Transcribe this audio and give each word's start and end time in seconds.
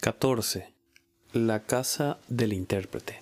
14. 0.00 0.72
La 1.32 1.64
casa 1.64 2.18
del 2.28 2.52
intérprete. 2.52 3.20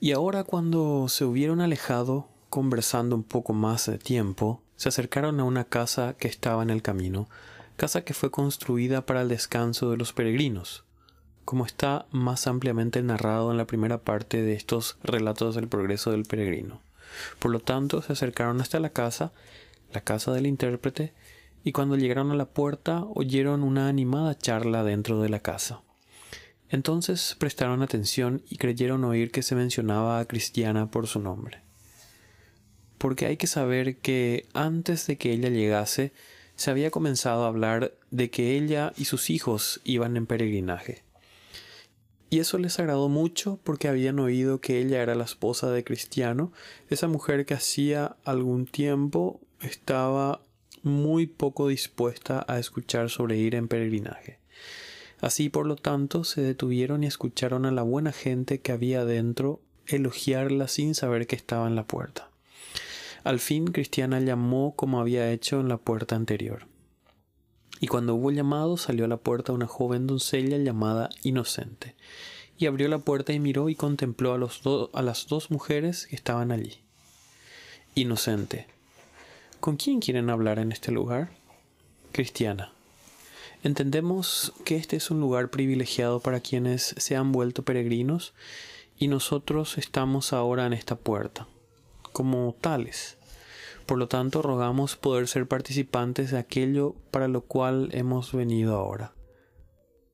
Y 0.00 0.12
ahora 0.12 0.44
cuando 0.44 1.08
se 1.10 1.26
hubieron 1.26 1.60
alejado, 1.60 2.26
conversando 2.48 3.14
un 3.14 3.22
poco 3.22 3.52
más 3.52 3.84
de 3.84 3.98
tiempo, 3.98 4.62
se 4.76 4.88
acercaron 4.88 5.40
a 5.40 5.44
una 5.44 5.64
casa 5.64 6.14
que 6.18 6.26
estaba 6.26 6.62
en 6.62 6.70
el 6.70 6.80
camino, 6.80 7.28
casa 7.76 8.02
que 8.02 8.14
fue 8.14 8.30
construida 8.30 9.04
para 9.04 9.20
el 9.20 9.28
descanso 9.28 9.90
de 9.90 9.98
los 9.98 10.14
peregrinos, 10.14 10.84
como 11.44 11.66
está 11.66 12.06
más 12.10 12.46
ampliamente 12.46 13.02
narrado 13.02 13.50
en 13.50 13.58
la 13.58 13.66
primera 13.66 13.98
parte 13.98 14.40
de 14.40 14.54
estos 14.54 14.96
relatos 15.02 15.54
del 15.54 15.68
progreso 15.68 16.12
del 16.12 16.24
peregrino. 16.24 16.80
Por 17.40 17.50
lo 17.50 17.60
tanto, 17.60 18.00
se 18.00 18.14
acercaron 18.14 18.62
hasta 18.62 18.80
la 18.80 18.88
casa, 18.88 19.32
la 19.92 20.00
casa 20.00 20.32
del 20.32 20.46
intérprete, 20.46 21.12
y 21.64 21.72
cuando 21.72 21.96
llegaron 21.96 22.30
a 22.30 22.36
la 22.36 22.46
puerta 22.46 23.04
oyeron 23.14 23.62
una 23.62 23.88
animada 23.88 24.36
charla 24.36 24.84
dentro 24.84 25.20
de 25.20 25.28
la 25.28 25.40
casa. 25.40 25.82
Entonces 26.70 27.36
prestaron 27.38 27.82
atención 27.82 28.42
y 28.48 28.56
creyeron 28.56 29.04
oír 29.04 29.30
que 29.30 29.42
se 29.42 29.54
mencionaba 29.54 30.18
a 30.18 30.24
Cristiana 30.26 30.90
por 30.90 31.06
su 31.06 31.20
nombre. 31.20 31.62
Porque 32.98 33.26
hay 33.26 33.36
que 33.36 33.46
saber 33.46 33.98
que 33.98 34.46
antes 34.54 35.06
de 35.06 35.16
que 35.16 35.32
ella 35.32 35.48
llegase, 35.48 36.12
se 36.56 36.70
había 36.70 36.90
comenzado 36.90 37.44
a 37.44 37.48
hablar 37.48 37.94
de 38.10 38.30
que 38.30 38.56
ella 38.56 38.92
y 38.96 39.04
sus 39.04 39.30
hijos 39.30 39.80
iban 39.84 40.16
en 40.16 40.26
peregrinaje. 40.26 41.04
Y 42.30 42.40
eso 42.40 42.58
les 42.58 42.78
agradó 42.78 43.08
mucho 43.08 43.58
porque 43.64 43.88
habían 43.88 44.18
oído 44.18 44.60
que 44.60 44.80
ella 44.80 45.00
era 45.00 45.14
la 45.14 45.24
esposa 45.24 45.70
de 45.70 45.84
Cristiano, 45.84 46.52
esa 46.90 47.06
mujer 47.08 47.46
que 47.46 47.54
hacía 47.54 48.16
algún 48.24 48.66
tiempo 48.66 49.40
estaba 49.60 50.42
muy 50.88 51.26
poco 51.26 51.68
dispuesta 51.68 52.44
a 52.48 52.58
escuchar 52.58 53.10
sobre 53.10 53.36
ir 53.36 53.54
en 53.54 53.68
peregrinaje. 53.68 54.38
Así, 55.20 55.48
por 55.48 55.66
lo 55.66 55.76
tanto, 55.76 56.24
se 56.24 56.40
detuvieron 56.40 57.04
y 57.04 57.06
escucharon 57.06 57.66
a 57.66 57.72
la 57.72 57.82
buena 57.82 58.12
gente 58.12 58.60
que 58.60 58.72
había 58.72 59.04
dentro 59.04 59.60
elogiarla 59.86 60.68
sin 60.68 60.94
saber 60.94 61.26
que 61.26 61.36
estaba 61.36 61.66
en 61.66 61.74
la 61.74 61.86
puerta. 61.86 62.30
Al 63.24 63.40
fin, 63.40 63.66
Cristiana 63.66 64.20
llamó 64.20 64.74
como 64.76 65.00
había 65.00 65.30
hecho 65.32 65.60
en 65.60 65.68
la 65.68 65.76
puerta 65.76 66.14
anterior. 66.14 66.66
Y 67.80 67.86
cuando 67.86 68.14
hubo 68.14 68.30
llamado, 68.30 68.76
salió 68.76 69.04
a 69.04 69.08
la 69.08 69.18
puerta 69.18 69.52
una 69.52 69.66
joven 69.66 70.06
doncella 70.06 70.58
llamada 70.58 71.10
Inocente, 71.22 71.94
y 72.56 72.66
abrió 72.66 72.88
la 72.88 72.98
puerta 72.98 73.32
y 73.32 73.38
miró 73.38 73.68
y 73.68 73.74
contempló 73.74 74.32
a, 74.32 74.98
a 74.98 75.02
las 75.02 75.26
dos 75.26 75.50
mujeres 75.50 76.06
que 76.06 76.16
estaban 76.16 76.50
allí. 76.50 76.80
Inocente. 77.94 78.66
¿Con 79.60 79.76
quién 79.76 79.98
quieren 79.98 80.30
hablar 80.30 80.60
en 80.60 80.70
este 80.70 80.92
lugar? 80.92 81.30
Cristiana. 82.12 82.72
Entendemos 83.64 84.52
que 84.64 84.76
este 84.76 84.94
es 84.94 85.10
un 85.10 85.18
lugar 85.18 85.50
privilegiado 85.50 86.20
para 86.20 86.38
quienes 86.38 86.94
se 86.96 87.16
han 87.16 87.32
vuelto 87.32 87.64
peregrinos 87.64 88.34
y 88.98 89.08
nosotros 89.08 89.76
estamos 89.76 90.32
ahora 90.32 90.64
en 90.64 90.74
esta 90.74 90.94
puerta, 90.94 91.48
como 92.12 92.54
tales. 92.60 93.18
Por 93.84 93.98
lo 93.98 94.06
tanto, 94.06 94.42
rogamos 94.42 94.94
poder 94.94 95.26
ser 95.26 95.48
participantes 95.48 96.30
de 96.30 96.38
aquello 96.38 96.94
para 97.10 97.26
lo 97.26 97.40
cual 97.40 97.88
hemos 97.92 98.32
venido 98.32 98.76
ahora. 98.76 99.12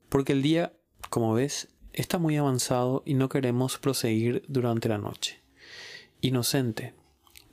Porque 0.08 0.32
el 0.32 0.40
día, 0.40 0.72
como 1.10 1.34
ves, 1.34 1.68
está 1.92 2.16
muy 2.16 2.38
avanzado 2.38 3.02
y 3.04 3.12
no 3.12 3.28
queremos 3.28 3.76
proseguir 3.76 4.42
durante 4.48 4.88
la 4.88 4.96
noche. 4.96 5.42
Inocente, 6.22 6.94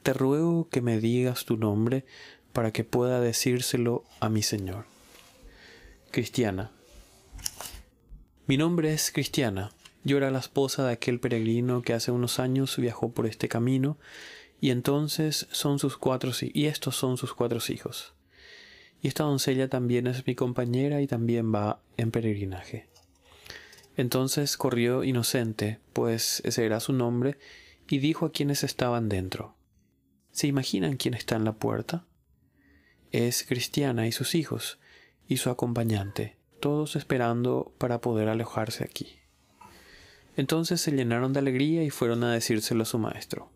te 0.03 0.13
ruego 0.13 0.67
que 0.69 0.81
me 0.81 0.99
digas 0.99 1.45
tu 1.45 1.57
nombre 1.57 2.05
para 2.53 2.71
que 2.71 2.83
pueda 2.83 3.19
decírselo 3.19 4.03
a 4.19 4.29
mi 4.29 4.41
Señor. 4.41 4.85
Cristiana. 6.11 6.71
Mi 8.47 8.57
nombre 8.57 8.93
es 8.93 9.11
Cristiana. 9.11 9.71
Yo 10.03 10.17
era 10.17 10.31
la 10.31 10.39
esposa 10.39 10.85
de 10.85 10.93
aquel 10.93 11.19
peregrino 11.19 11.83
que 11.83 11.93
hace 11.93 12.11
unos 12.11 12.39
años 12.39 12.75
viajó 12.77 13.11
por 13.11 13.27
este 13.27 13.47
camino, 13.47 13.97
y 14.59 14.71
entonces 14.71 15.47
son 15.51 15.79
sus 15.79 15.97
cuatro 15.97 16.31
y 16.41 16.65
estos 16.65 16.95
son 16.95 17.17
sus 17.17 17.33
cuatro 17.33 17.59
hijos. 17.69 18.13
Y 19.01 19.07
esta 19.07 19.23
doncella 19.23 19.69
también 19.69 20.07
es 20.07 20.25
mi 20.27 20.35
compañera 20.35 21.01
y 21.01 21.07
también 21.07 21.53
va 21.53 21.81
en 21.97 22.11
peregrinaje. 22.11 22.87
Entonces 23.97 24.57
corrió 24.57 25.03
inocente, 25.03 25.79
pues 25.93 26.41
ese 26.45 26.65
era 26.65 26.79
su 26.79 26.93
nombre, 26.93 27.37
y 27.87 27.99
dijo 27.99 28.27
a 28.27 28.31
quienes 28.31 28.63
estaban 28.63 29.09
dentro. 29.09 29.55
¿Se 30.31 30.47
imaginan 30.47 30.97
quién 30.97 31.13
está 31.13 31.35
en 31.35 31.45
la 31.45 31.53
puerta? 31.53 32.05
Es 33.11 33.43
Cristiana 33.43 34.07
y 34.07 34.11
sus 34.11 34.35
hijos, 34.35 34.79
y 35.27 35.37
su 35.37 35.49
acompañante, 35.49 36.37
todos 36.59 36.95
esperando 36.95 37.73
para 37.77 37.99
poder 38.01 38.29
alojarse 38.29 38.83
aquí. 38.83 39.19
Entonces 40.37 40.79
se 40.79 40.91
llenaron 40.91 41.33
de 41.33 41.39
alegría 41.39 41.83
y 41.83 41.89
fueron 41.89 42.23
a 42.23 42.33
decírselo 42.33 42.83
a 42.83 42.85
su 42.85 42.97
maestro. 42.99 43.51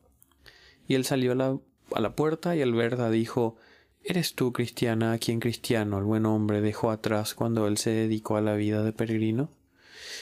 Y 0.88 0.96
él 0.96 1.06
salió 1.06 1.32
a 1.32 1.36
la, 1.36 1.58
a 1.94 2.02
la 2.02 2.16
puerta 2.16 2.56
y 2.56 2.62
al 2.62 2.74
verla 2.74 3.10
dijo, 3.10 3.58
¿Eres 4.04 4.36
tú, 4.36 4.54
cristiana, 4.54 5.14
a 5.14 5.18
quien 5.18 5.40
cristiano, 5.40 5.98
el 5.98 6.04
buen 6.04 6.28
hombre, 6.28 6.62
dejó 6.62 6.92
atrás 6.92 7.34
cuando 7.34 7.68
él 7.68 7.78
se 7.78 7.90
dedicó 7.90 8.38
a 8.38 8.42
la 8.42 8.54
vida 8.54 8.84
de 8.84 8.94
peregrino? 8.94 9.50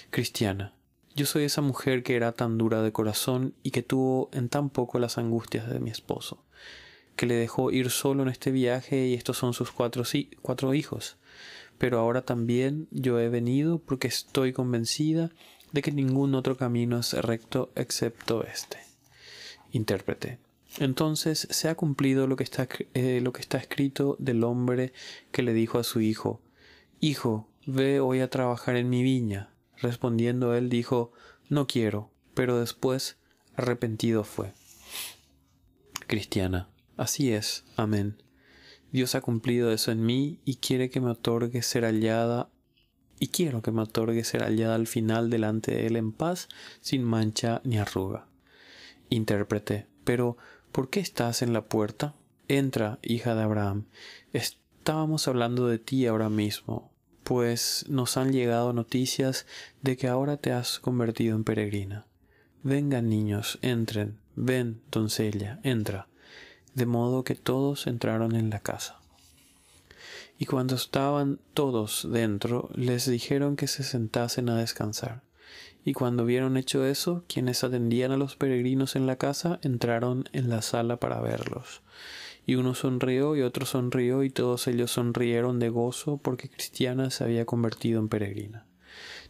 Cristiana, 0.10 0.74
yo 1.16 1.26
soy 1.26 1.44
esa 1.44 1.62
mujer 1.62 2.04
que 2.04 2.16
era 2.16 2.32
tan 2.32 2.58
dura 2.58 2.82
de 2.82 2.92
corazón 2.92 3.54
y 3.64 3.72
que 3.72 3.84
tuvo 3.84 4.30
en 4.34 4.50
tan 4.50 4.70
poco 4.70 5.00
las 5.00 5.18
angustias 5.18 5.70
de 5.70 5.80
mi 5.80 5.90
esposo, 5.90 6.44
que 7.16 7.26
le 7.26 7.36
dejó 7.36 7.72
ir 7.72 7.90
solo 7.90 8.24
en 8.24 8.30
este 8.30 8.52
viaje 8.52 9.08
y 9.08 9.14
estos 9.14 9.38
son 9.38 9.54
sus 9.54 9.72
cuatro, 9.72 10.04
hijos 10.74 11.18
pero 11.78 12.00
ahora 12.00 12.22
también 12.22 12.88
yo 12.92 13.20
he 13.20 13.30
venido 13.30 13.78
porque 13.78 14.08
estoy 14.08 14.54
convencida 14.54 15.32
de 15.72 15.82
que 15.82 15.92
ningún 15.92 16.34
otro 16.36 16.56
camino 16.56 17.00
es 17.00 17.14
recto 17.14 17.72
excepto 17.76 18.46
este. 18.46 18.78
Intérprete. 19.72 20.40
Entonces 20.80 21.48
se 21.50 21.70
ha 21.70 21.76
cumplido 21.76 22.26
lo 22.28 22.36
que, 22.36 22.44
está, 22.44 22.68
eh, 22.94 23.20
lo 23.22 23.34
que 23.34 23.42
está 23.42 23.58
escrito 23.58 24.16
del 24.20 24.44
hombre 24.44 24.94
que 25.32 25.44
le 25.44 25.54
dijo 25.54 25.78
a 25.78 25.84
su 25.84 26.00
hijo, 26.00 26.42
Hijo, 27.00 27.50
ve 27.66 28.00
hoy 28.00 28.22
a 28.22 28.30
trabajar 28.30 28.78
en 28.78 28.90
mi 28.90 29.04
viña. 29.04 29.53
Respondiendo 29.84 30.56
él 30.56 30.70
dijo, 30.70 31.12
No 31.50 31.68
quiero, 31.68 32.10
pero 32.34 32.58
después 32.58 33.18
arrepentido 33.56 34.24
fue. 34.24 34.54
Cristiana. 36.08 36.70
Así 36.96 37.34
es. 37.34 37.66
Amén. 37.76 38.24
Dios 38.94 39.14
ha 39.14 39.20
cumplido 39.22 39.74
eso 39.74 39.92
en 39.92 40.06
mí 40.06 40.40
y 40.46 40.56
quiere 40.56 40.90
que 40.90 41.02
me 41.02 41.12
otorgue 41.12 41.62
ser 41.64 41.84
hallada 41.84 42.50
y 43.20 43.28
quiero 43.28 43.62
que 43.62 43.72
me 43.72 43.82
otorgue 43.82 44.24
ser 44.24 44.44
hallada 44.44 44.76
al 44.76 44.88
final 44.88 45.30
delante 45.30 45.74
de 45.76 45.88
Él 45.88 45.98
en 45.98 46.14
paz, 46.14 46.48
sin 46.80 47.04
mancha 47.04 47.60
ni 47.66 47.78
arruga. 47.78 48.28
Intérprete, 49.10 49.88
pero 50.06 50.38
¿por 50.72 50.90
qué 50.90 51.02
estás 51.02 51.42
en 51.42 51.52
la 51.52 51.66
puerta? 51.66 52.16
Entra, 52.48 53.00
hija 53.02 53.36
de 53.36 53.44
Abraham. 53.44 53.88
Estábamos 54.32 55.28
hablando 55.28 55.68
de 55.68 55.80
ti 55.80 56.08
ahora 56.08 56.30
mismo, 56.30 56.93
pues 57.24 57.86
nos 57.88 58.18
han 58.18 58.32
llegado 58.32 58.74
noticias 58.74 59.46
de 59.82 59.98
que 59.98 60.08
ahora 60.08 60.38
te 60.38 60.52
has 60.52 60.80
convertido 60.80 61.36
en 61.36 61.44
peregrina. 61.44 62.06
Vengan 62.64 63.10
niños, 63.10 63.60
entren, 63.62 64.18
ven, 64.36 64.82
doncella, 64.92 65.60
entra 65.64 66.08
de 66.74 66.86
modo 66.86 67.24
que 67.24 67.36
todos 67.36 67.88
entraron 67.88 68.36
en 68.36 68.50
la 68.50 68.60
casa. 68.60 69.00
Y 70.38 70.46
cuando 70.46 70.76
estaban 70.76 71.40
todos 71.54 72.08
dentro, 72.12 72.70
les 72.74 73.08
dijeron 73.08 73.56
que 73.56 73.68
se 73.68 73.84
sentasen 73.84 74.50
a 74.50 74.58
descansar. 74.58 75.22
Y 75.86 75.94
cuando 75.94 76.26
vieron 76.26 76.58
hecho 76.58 76.86
eso, 76.86 77.24
quienes 77.28 77.64
atendían 77.64 78.12
a 78.12 78.18
los 78.18 78.36
peregrinos 78.36 78.96
en 78.96 79.06
la 79.06 79.18
casa 79.18 79.60
entraron 79.62 80.28
en 80.34 80.50
la 80.50 80.62
sala 80.62 80.98
para 80.98 81.22
verlos. 81.22 81.82
Y 82.46 82.56
uno 82.56 82.76
sonrió 82.76 83.36
y 83.36 83.42
otro 83.42 83.66
sonrió 83.66 84.24
y 84.24 84.30
todos 84.30 84.68
ellos 84.68 84.92
sonrieron 84.92 85.60
de 85.60 85.70
gozo 85.70 86.18
porque 86.18 86.50
Cristiana 86.50 87.10
se 87.10 87.24
había 87.24 87.46
convertido 87.46 88.00
en 88.00 88.10
peregrina. 88.10 88.66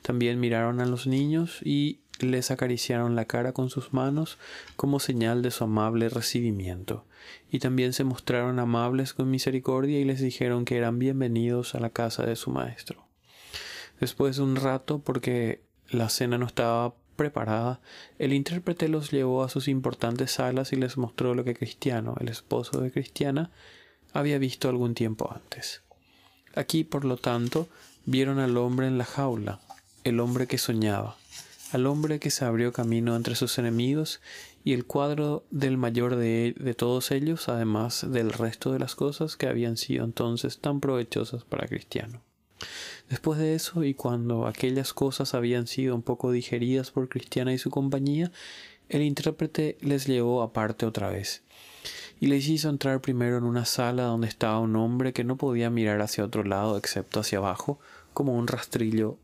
También 0.02 0.40
miraron 0.40 0.82
a 0.82 0.86
los 0.86 1.08
niños 1.08 1.60
y 1.64 2.00
les 2.20 2.52
acariciaron 2.52 3.16
la 3.16 3.26
cara 3.26 3.54
con 3.54 3.70
sus 3.70 3.94
manos 3.94 4.38
como 4.76 5.00
señal 5.00 5.42
de 5.42 5.52
su 5.52 5.64
amable 5.64 6.10
recibimiento, 6.10 7.06
y 7.50 7.60
también 7.60 7.94
se 7.94 8.04
mostraron 8.04 8.60
amables 8.60 9.14
con 9.14 9.32
misericordia 9.32 10.00
y 10.00 10.06
les 10.06 10.22
dijeron 10.22 10.66
que 10.66 10.78
eran 10.78 11.00
bienvenidos 11.00 11.76
a 11.76 11.80
la 11.80 11.90
casa 11.90 12.26
de 12.26 12.36
su 12.36 12.52
maestro. 12.52 13.08
Después 14.00 14.38
de 14.38 14.44
un 14.44 14.56
rato, 14.56 15.00
porque 15.00 15.62
la 15.90 16.10
cena 16.10 16.38
no 16.38 16.46
estaba 16.46 16.96
preparada, 17.16 17.80
el 18.20 18.34
intérprete 18.34 18.88
los 18.88 19.12
llevó 19.12 19.44
a 19.44 19.50
sus 19.50 19.68
importantes 19.68 20.32
salas 20.32 20.74
y 20.74 20.76
les 20.76 20.98
mostró 20.98 21.36
lo 21.36 21.44
que 21.44 21.56
Cristiano, 21.56 22.16
el 22.20 22.30
esposo 22.30 22.82
de 22.82 22.92
Cristiana, 22.92 23.52
había 24.14 24.38
visto 24.38 24.70
algún 24.70 24.94
tiempo 24.94 25.32
antes. 25.34 25.82
Aquí, 26.56 26.84
por 26.84 27.06
lo 27.06 27.18
tanto, 27.18 27.68
vieron 28.06 28.40
al 28.40 28.58
hombre 28.58 28.88
en 28.88 28.98
la 28.98 29.06
jaula, 29.06 29.60
el 30.04 30.20
hombre 30.20 30.48
que 30.48 30.58
soñaba, 30.58 31.16
al 31.72 31.88
hombre 31.88 32.20
que 32.20 32.30
se 32.30 32.46
abrió 32.46 32.72
camino 32.72 33.16
entre 33.16 33.36
sus 33.36 33.58
enemigos 33.58 34.22
y 34.64 34.74
el 34.74 34.86
cuadro 34.86 35.44
del 35.50 35.78
mayor 35.78 36.16
de, 36.16 36.54
de, 36.58 36.74
todos 36.74 37.12
ellos, 37.12 37.50
además 37.50 38.06
del 38.08 38.32
resto 38.32 38.72
de 38.72 38.80
las 38.80 38.96
cosas 38.96 39.36
que 39.36 39.48
habían 39.48 39.78
sido 39.78 40.06
entonces 40.06 40.60
tan 40.60 40.80
provechosas 40.80 41.44
para 41.44 41.68
Cristiano. 41.68 42.22
Después 43.14 43.38
de 43.38 43.54
eso, 43.54 43.84
y 43.84 43.94
cuando 43.94 44.48
aquellas 44.48 44.92
cosas 44.92 45.36
habían 45.36 45.68
sido 45.68 45.94
un 45.94 46.02
poco 46.02 46.32
digeridas 46.32 46.90
por 46.90 47.10
Cristiana 47.10 47.54
y 47.54 47.60
su 47.60 47.70
compañía, 47.70 48.32
el 48.90 49.04
intérprete 49.04 49.78
les 49.82 50.08
llevó 50.08 50.42
aparte 50.42 50.88
otra 50.88 51.12
vez, 51.12 51.44
y 52.20 52.26
les 52.26 52.48
hizo 52.48 52.70
entrar 52.70 53.02
primero 53.02 53.38
en 53.38 53.44
una 53.44 53.66
sala 53.66 54.06
donde 54.06 54.28
estaba 54.28 54.60
un 54.60 54.76
hombre 54.78 55.14
que 55.14 55.24
no 55.24 55.38
podía 55.38 55.70
mirar 55.70 56.02
hacia 56.02 56.26
otro 56.26 56.44
lado 56.44 56.76
excepto 56.76 57.20
hacia 57.20 57.38
abajo, 57.38 57.80
como 58.16 58.34
un 58.34 58.48
rastrillo 58.48 59.20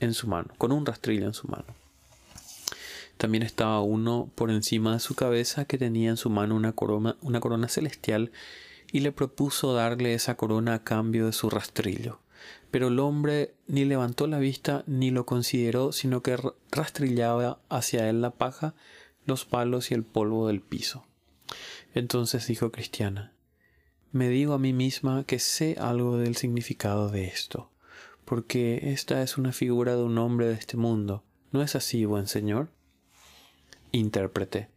en 0.00 0.12
su 0.12 0.26
mano, 0.26 0.52
con 0.58 0.70
un 0.70 0.84
rastrillo 0.84 1.24
en 1.24 1.32
su 1.32 1.48
mano. 1.48 1.74
También 3.16 3.42
estaba 3.42 3.80
uno 3.80 4.28
por 4.34 4.50
encima 4.50 4.92
de 4.92 5.00
su 5.00 5.14
cabeza 5.14 5.64
que 5.64 5.78
tenía 5.78 6.10
en 6.10 6.18
su 6.18 6.28
mano 6.28 6.54
una 6.54 6.72
corona, 6.72 7.16
una 7.22 7.40
corona 7.40 7.68
celestial 7.68 8.32
y 8.92 9.00
le 9.00 9.12
propuso 9.12 9.72
darle 9.72 10.12
esa 10.12 10.36
corona 10.36 10.74
a 10.74 10.84
cambio 10.84 11.24
de 11.24 11.32
su 11.32 11.48
rastrillo. 11.48 12.18
Pero 12.70 12.88
el 12.88 12.98
hombre 12.98 13.54
ni 13.66 13.84
levantó 13.84 14.26
la 14.26 14.38
vista 14.38 14.84
ni 14.86 15.10
lo 15.10 15.26
consideró, 15.26 15.92
sino 15.92 16.22
que 16.22 16.38
rastrillaba 16.70 17.60
hacia 17.68 18.08
él 18.08 18.20
la 18.20 18.30
paja, 18.30 18.74
los 19.24 19.44
palos 19.44 19.90
y 19.90 19.94
el 19.94 20.04
polvo 20.04 20.46
del 20.46 20.60
piso. 20.60 21.06
Entonces 21.94 22.46
dijo 22.46 22.70
Cristiana, 22.70 23.32
me 24.12 24.28
digo 24.28 24.54
a 24.54 24.58
mí 24.58 24.72
misma 24.72 25.24
que 25.24 25.38
sé 25.38 25.76
algo 25.78 26.16
del 26.16 26.36
significado 26.36 27.08
de 27.10 27.26
esto, 27.26 27.70
porque 28.24 28.90
esta 28.92 29.22
es 29.22 29.38
una 29.38 29.52
figura 29.52 29.94
de 29.96 30.02
un 30.02 30.18
hombre 30.18 30.46
de 30.46 30.54
este 30.54 30.76
mundo. 30.76 31.24
¿No 31.52 31.62
es 31.62 31.74
así, 31.74 32.04
buen 32.04 32.26
señor? 32.26 32.70
Intérprete. 33.92 34.68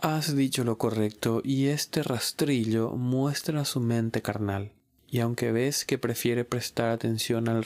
Has 0.00 0.36
dicho 0.36 0.62
lo 0.62 0.78
correcto 0.78 1.42
y 1.44 1.66
este 1.66 2.04
rastrillo 2.04 2.90
muestra 2.90 3.64
su 3.64 3.80
mente 3.80 4.22
carnal. 4.22 4.72
Y 5.10 5.20
aunque 5.20 5.52
ves 5.52 5.84
que 5.84 5.98
prefiere 5.98 6.44
prestar 6.44 6.90
atención 6.90 7.48
al 7.48 7.64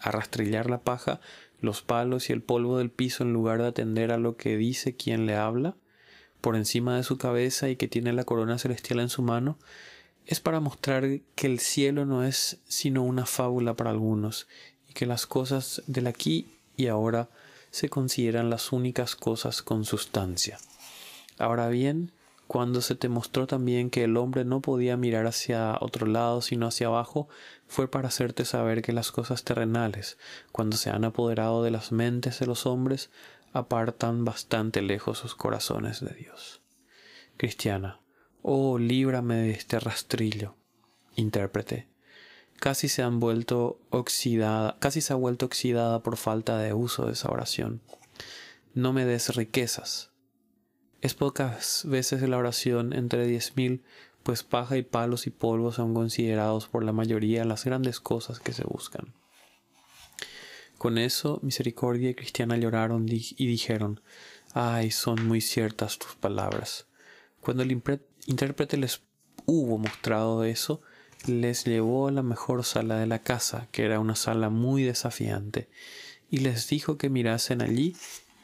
a 0.00 0.10
rastrillar 0.10 0.70
la 0.70 0.80
paja, 0.80 1.20
los 1.60 1.82
palos 1.82 2.30
y 2.30 2.32
el 2.32 2.42
polvo 2.42 2.78
del 2.78 2.90
piso 2.90 3.24
en 3.24 3.32
lugar 3.32 3.60
de 3.60 3.68
atender 3.68 4.10
a 4.10 4.18
lo 4.18 4.36
que 4.36 4.56
dice 4.56 4.96
quien 4.96 5.26
le 5.26 5.36
habla, 5.36 5.76
por 6.40 6.56
encima 6.56 6.96
de 6.96 7.02
su 7.02 7.18
cabeza 7.18 7.68
y 7.68 7.76
que 7.76 7.88
tiene 7.88 8.12
la 8.12 8.24
corona 8.24 8.58
celestial 8.58 9.00
en 9.00 9.08
su 9.08 9.22
mano, 9.22 9.58
es 10.26 10.40
para 10.40 10.60
mostrar 10.60 11.20
que 11.34 11.46
el 11.46 11.58
cielo 11.58 12.06
no 12.06 12.24
es 12.24 12.58
sino 12.68 13.02
una 13.02 13.26
fábula 13.26 13.74
para 13.74 13.90
algunos 13.90 14.46
y 14.88 14.92
que 14.92 15.06
las 15.06 15.26
cosas 15.26 15.82
del 15.86 16.06
aquí 16.06 16.46
y 16.76 16.86
ahora 16.86 17.28
se 17.70 17.88
consideran 17.88 18.50
las 18.50 18.72
únicas 18.72 19.16
cosas 19.16 19.62
con 19.62 19.84
sustancia. 19.84 20.58
Ahora 21.38 21.68
bien, 21.68 22.12
cuando 22.48 22.80
se 22.80 22.94
te 22.94 23.10
mostró 23.10 23.46
también 23.46 23.90
que 23.90 24.04
el 24.04 24.16
hombre 24.16 24.46
no 24.46 24.62
podía 24.62 24.96
mirar 24.96 25.26
hacia 25.26 25.76
otro 25.80 26.06
lado 26.06 26.40
sino 26.40 26.66
hacia 26.66 26.86
abajo, 26.86 27.28
fue 27.66 27.90
para 27.90 28.08
hacerte 28.08 28.46
saber 28.46 28.80
que 28.80 28.94
las 28.94 29.12
cosas 29.12 29.44
terrenales, 29.44 30.16
cuando 30.50 30.78
se 30.78 30.88
han 30.88 31.04
apoderado 31.04 31.62
de 31.62 31.70
las 31.70 31.92
mentes 31.92 32.40
de 32.40 32.46
los 32.46 32.64
hombres, 32.64 33.10
apartan 33.52 34.24
bastante 34.24 34.80
lejos 34.80 35.18
sus 35.18 35.34
corazones 35.34 36.00
de 36.00 36.14
Dios. 36.14 36.62
Cristiana, 37.36 38.00
oh, 38.40 38.78
líbrame 38.78 39.36
de 39.36 39.50
este 39.50 39.78
rastrillo. 39.78 40.56
Intérprete, 41.16 41.86
casi 42.58 42.88
se 42.88 43.02
han 43.02 43.20
vuelto 43.20 43.78
oxidada, 43.90 44.78
casi 44.80 45.02
se 45.02 45.12
ha 45.12 45.16
vuelto 45.16 45.44
oxidada 45.44 46.02
por 46.02 46.16
falta 46.16 46.56
de 46.56 46.72
uso 46.72 47.04
de 47.04 47.12
esa 47.12 47.30
oración. 47.30 47.82
No 48.72 48.94
me 48.94 49.04
des 49.04 49.34
riquezas, 49.36 50.12
es 51.00 51.14
pocas 51.14 51.82
veces 51.86 52.22
la 52.22 52.38
oración 52.38 52.92
entre 52.92 53.26
diez 53.26 53.56
mil, 53.56 53.82
pues 54.22 54.42
paja 54.42 54.76
y 54.76 54.82
palos 54.82 55.26
y 55.26 55.30
polvo 55.30 55.72
son 55.72 55.94
considerados 55.94 56.66
por 56.66 56.84
la 56.84 56.92
mayoría 56.92 57.44
las 57.44 57.64
grandes 57.64 58.00
cosas 58.00 58.40
que 58.40 58.52
se 58.52 58.64
buscan. 58.64 59.14
Con 60.76 60.98
eso, 60.98 61.40
Misericordia 61.42 62.10
y 62.10 62.14
Cristiana 62.14 62.56
lloraron 62.56 63.06
y 63.08 63.46
dijeron, 63.46 64.00
Ay, 64.54 64.90
son 64.90 65.26
muy 65.26 65.40
ciertas 65.40 65.98
tus 65.98 66.14
palabras. 66.14 66.86
Cuando 67.40 67.62
el 67.62 67.72
intérprete 68.26 68.76
les 68.76 69.02
hubo 69.46 69.78
mostrado 69.78 70.44
eso, 70.44 70.80
les 71.26 71.64
llevó 71.64 72.08
a 72.08 72.12
la 72.12 72.22
mejor 72.22 72.64
sala 72.64 72.96
de 72.96 73.06
la 73.06 73.20
casa, 73.20 73.68
que 73.72 73.84
era 73.84 74.00
una 74.00 74.14
sala 74.14 74.50
muy 74.50 74.84
desafiante, 74.84 75.68
y 76.30 76.38
les 76.38 76.68
dijo 76.68 76.96
que 76.96 77.08
mirasen 77.08 77.62
allí 77.62 77.96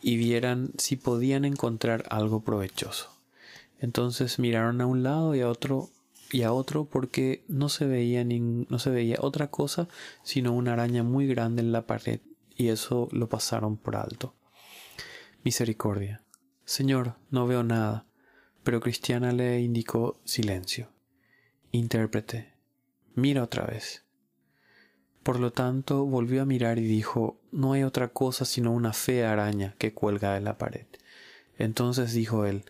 y 0.04 0.18
vieran 0.18 0.70
si 0.76 0.96
podían 0.96 1.46
encontrar 1.46 2.04
algo 2.10 2.44
provechoso. 2.44 3.10
Entonces 3.80 4.38
miraron 4.38 4.82
a 4.82 4.86
un 4.86 5.02
lado 5.02 5.34
y 5.34 5.40
a 5.40 5.48
otro 5.48 5.88
y 6.30 6.42
a 6.42 6.52
otro 6.52 6.84
porque 6.84 7.42
no 7.48 7.70
se 7.70 7.86
veía 7.86 8.22
no 8.22 8.78
se 8.78 8.90
veía 8.90 9.16
otra 9.20 9.50
cosa 9.50 9.88
sino 10.22 10.52
una 10.52 10.74
araña 10.74 11.02
muy 11.02 11.26
grande 11.26 11.62
en 11.62 11.72
la 11.72 11.86
pared 11.86 12.20
y 12.54 12.68
eso 12.68 13.08
lo 13.12 13.30
pasaron 13.30 13.78
por 13.78 13.96
alto. 13.96 14.34
Misericordia. 15.42 16.22
Señor, 16.66 17.16
no 17.30 17.46
veo 17.46 17.62
nada. 17.62 18.06
Pero 18.62 18.80
Cristiana 18.80 19.32
le 19.32 19.60
indicó 19.60 20.20
silencio. 20.24 20.90
Intérprete. 21.72 22.54
Mira 23.14 23.42
otra 23.42 23.64
vez. 23.64 24.03
Por 25.24 25.40
lo 25.40 25.52
tanto, 25.52 26.04
volvió 26.04 26.42
a 26.42 26.44
mirar 26.44 26.78
y 26.78 26.84
dijo, 26.84 27.40
No 27.50 27.72
hay 27.72 27.82
otra 27.82 28.08
cosa 28.08 28.44
sino 28.44 28.72
una 28.72 28.92
fea 28.92 29.32
araña 29.32 29.74
que 29.78 29.94
cuelga 29.94 30.34
de 30.34 30.42
la 30.42 30.58
pared. 30.58 30.84
Entonces 31.58 32.12
dijo 32.12 32.44
él, 32.44 32.64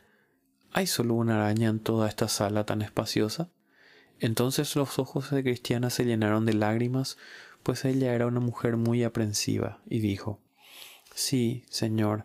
¿Hay 0.72 0.86
solo 0.86 1.14
una 1.14 1.34
araña 1.34 1.68
en 1.68 1.80
toda 1.80 2.08
esta 2.08 2.28
sala 2.28 2.64
tan 2.64 2.80
espaciosa? 2.80 3.50
Entonces 4.20 4.76
los 4.76 5.00
ojos 5.00 5.32
de 5.32 5.42
Cristiana 5.42 5.90
se 5.90 6.04
llenaron 6.04 6.46
de 6.46 6.54
lágrimas, 6.54 7.18
pues 7.64 7.84
ella 7.84 8.14
era 8.14 8.28
una 8.28 8.40
mujer 8.40 8.76
muy 8.76 9.02
aprensiva, 9.02 9.80
y 9.90 9.98
dijo, 9.98 10.40
Sí, 11.12 11.64
Señor, 11.70 12.24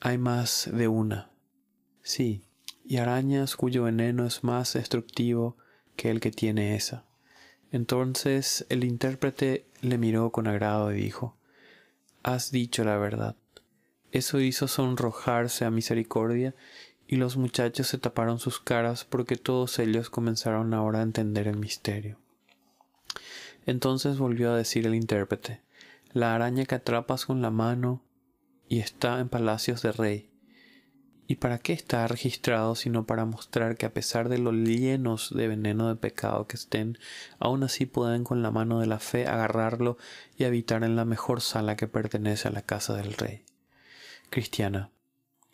hay 0.00 0.18
más 0.18 0.68
de 0.70 0.88
una. 0.88 1.30
Sí, 2.02 2.42
y 2.84 2.98
arañas 2.98 3.56
cuyo 3.56 3.84
veneno 3.84 4.26
es 4.26 4.44
más 4.44 4.74
destructivo 4.74 5.56
que 5.96 6.10
el 6.10 6.20
que 6.20 6.32
tiene 6.32 6.76
esa. 6.76 7.07
Entonces 7.70 8.66
el 8.68 8.84
intérprete 8.84 9.66
le 9.80 9.98
miró 9.98 10.30
con 10.30 10.46
agrado 10.46 10.92
y 10.92 11.00
dijo, 11.00 11.36
Has 12.22 12.50
dicho 12.50 12.84
la 12.84 12.96
verdad. 12.96 13.36
Eso 14.10 14.40
hizo 14.40 14.68
sonrojarse 14.68 15.64
a 15.64 15.70
misericordia 15.70 16.54
y 17.06 17.16
los 17.16 17.36
muchachos 17.36 17.88
se 17.88 17.98
taparon 17.98 18.38
sus 18.38 18.60
caras 18.60 19.04
porque 19.04 19.36
todos 19.36 19.78
ellos 19.78 20.10
comenzaron 20.10 20.74
ahora 20.74 21.00
a 21.00 21.02
entender 21.02 21.48
el 21.48 21.56
misterio. 21.56 22.18
Entonces 23.66 24.18
volvió 24.18 24.52
a 24.52 24.56
decir 24.56 24.86
el 24.86 24.94
intérprete, 24.94 25.60
la 26.12 26.34
araña 26.34 26.64
que 26.64 26.74
atrapas 26.74 27.26
con 27.26 27.42
la 27.42 27.50
mano 27.50 28.02
y 28.68 28.80
está 28.80 29.20
en 29.20 29.28
palacios 29.28 29.82
de 29.82 29.92
rey, 29.92 30.27
¿Y 31.30 31.36
para 31.36 31.58
qué 31.58 31.74
está 31.74 32.08
registrado 32.08 32.74
sino 32.74 33.04
para 33.04 33.26
mostrar 33.26 33.76
que 33.76 33.84
a 33.84 33.92
pesar 33.92 34.30
de 34.30 34.38
los 34.38 34.54
llenos 34.54 35.28
de 35.34 35.46
veneno 35.46 35.88
de 35.88 35.94
pecado 35.94 36.46
que 36.46 36.56
estén, 36.56 36.96
aún 37.38 37.62
así 37.62 37.84
pueden 37.84 38.24
con 38.24 38.42
la 38.42 38.50
mano 38.50 38.80
de 38.80 38.86
la 38.86 38.98
fe 38.98 39.26
agarrarlo 39.26 39.98
y 40.38 40.44
habitar 40.44 40.84
en 40.84 40.96
la 40.96 41.04
mejor 41.04 41.42
sala 41.42 41.76
que 41.76 41.86
pertenece 41.86 42.48
a 42.48 42.50
la 42.50 42.62
casa 42.62 42.94
del 42.94 43.12
rey? 43.12 43.44
Cristiana. 44.30 44.90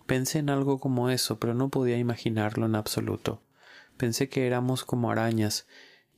Pensé 0.07 0.38
en 0.38 0.49
algo 0.49 0.78
como 0.78 1.11
eso, 1.11 1.40
pero 1.40 1.54
no 1.54 1.71
podía 1.71 1.99
imaginarlo 1.99 2.66
en 2.66 2.76
absoluto. 2.76 3.43
Pensé 3.97 4.28
que 4.28 4.47
éramos 4.47 4.85
como 4.85 5.11
arañas 5.11 5.66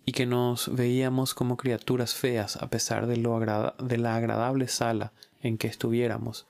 y 0.04 0.12
que 0.12 0.26
nos 0.26 0.74
veíamos 0.74 1.32
como 1.32 1.56
criaturas 1.56 2.12
feas 2.14 2.56
a 2.56 2.68
pesar 2.68 3.06
de, 3.06 3.16
lo 3.16 3.40
de 3.40 3.96
la 3.96 4.16
agradable 4.16 4.68
sala 4.68 5.14
en 5.40 5.56
que 5.56 5.68
estuviéramos 5.68 6.46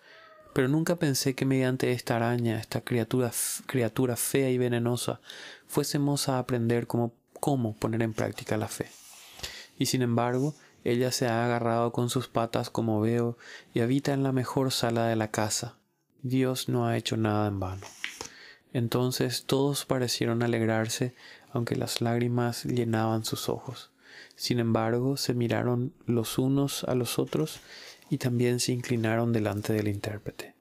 pero 0.56 0.68
nunca 0.68 0.96
pensé 0.96 1.34
que 1.34 1.44
mediante 1.44 1.92
esta 1.92 2.16
araña, 2.16 2.58
esta 2.58 2.80
criatura, 2.80 3.30
criatura 3.66 4.16
fea 4.16 4.48
y 4.48 4.56
venenosa, 4.56 5.20
fuésemos 5.66 6.30
a 6.30 6.38
aprender 6.38 6.86
cómo, 6.86 7.12
cómo 7.40 7.74
poner 7.74 8.00
en 8.00 8.14
práctica 8.14 8.56
la 8.56 8.66
fe. 8.66 8.86
Y 9.78 9.84
sin 9.84 10.00
embargo, 10.00 10.54
ella 10.82 11.12
se 11.12 11.26
ha 11.26 11.44
agarrado 11.44 11.92
con 11.92 12.08
sus 12.08 12.28
patas 12.28 12.70
como 12.70 13.02
veo 13.02 13.36
y 13.74 13.80
habita 13.80 14.14
en 14.14 14.22
la 14.22 14.32
mejor 14.32 14.72
sala 14.72 15.08
de 15.08 15.16
la 15.16 15.30
casa. 15.30 15.76
Dios 16.22 16.70
no 16.70 16.86
ha 16.86 16.96
hecho 16.96 17.18
nada 17.18 17.48
en 17.48 17.60
vano. 17.60 17.86
Entonces 18.72 19.44
todos 19.44 19.84
parecieron 19.84 20.42
alegrarse, 20.42 21.14
aunque 21.52 21.76
las 21.76 22.00
lágrimas 22.00 22.64
llenaban 22.64 23.26
sus 23.26 23.50
ojos. 23.50 23.90
Sin 24.36 24.58
embargo, 24.58 25.18
se 25.18 25.34
miraron 25.34 25.92
los 26.06 26.38
unos 26.38 26.82
a 26.84 26.94
los 26.94 27.18
otros 27.18 27.60
y 28.10 28.18
también 28.18 28.60
se 28.60 28.72
inclinaron 28.72 29.32
delante 29.32 29.72
del 29.72 29.88
intérprete. 29.88 30.54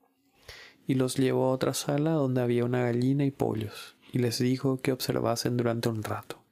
Y 0.87 0.95
los 0.95 1.15
llevó 1.15 1.45
a 1.45 1.51
otra 1.51 1.73
sala 1.73 2.11
donde 2.11 2.41
había 2.41 2.65
una 2.65 2.81
gallina 2.81 3.25
y 3.25 3.31
pollos, 3.31 3.95
y 4.11 4.19
les 4.19 4.39
dijo 4.39 4.77
que 4.77 4.91
observasen 4.91 5.57
durante 5.57 5.89
un 5.89 6.03
rato. 6.03 6.43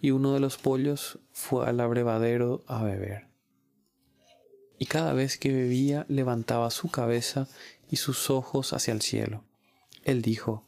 Y 0.00 0.10
uno 0.10 0.32
de 0.34 0.40
los 0.40 0.56
pollos 0.56 1.18
fue 1.32 1.68
al 1.68 1.80
abrevadero 1.80 2.62
a 2.66 2.82
beber. 2.82 3.28
Y 4.78 4.86
cada 4.86 5.12
vez 5.12 5.36
que 5.36 5.52
bebía 5.52 6.06
levantaba 6.08 6.70
su 6.70 6.90
cabeza 6.90 7.48
y 7.90 7.96
sus 7.96 8.30
ojos 8.30 8.72
hacia 8.72 8.92
el 8.92 9.02
cielo. 9.02 9.44
Él 10.04 10.22
dijo, 10.22 10.66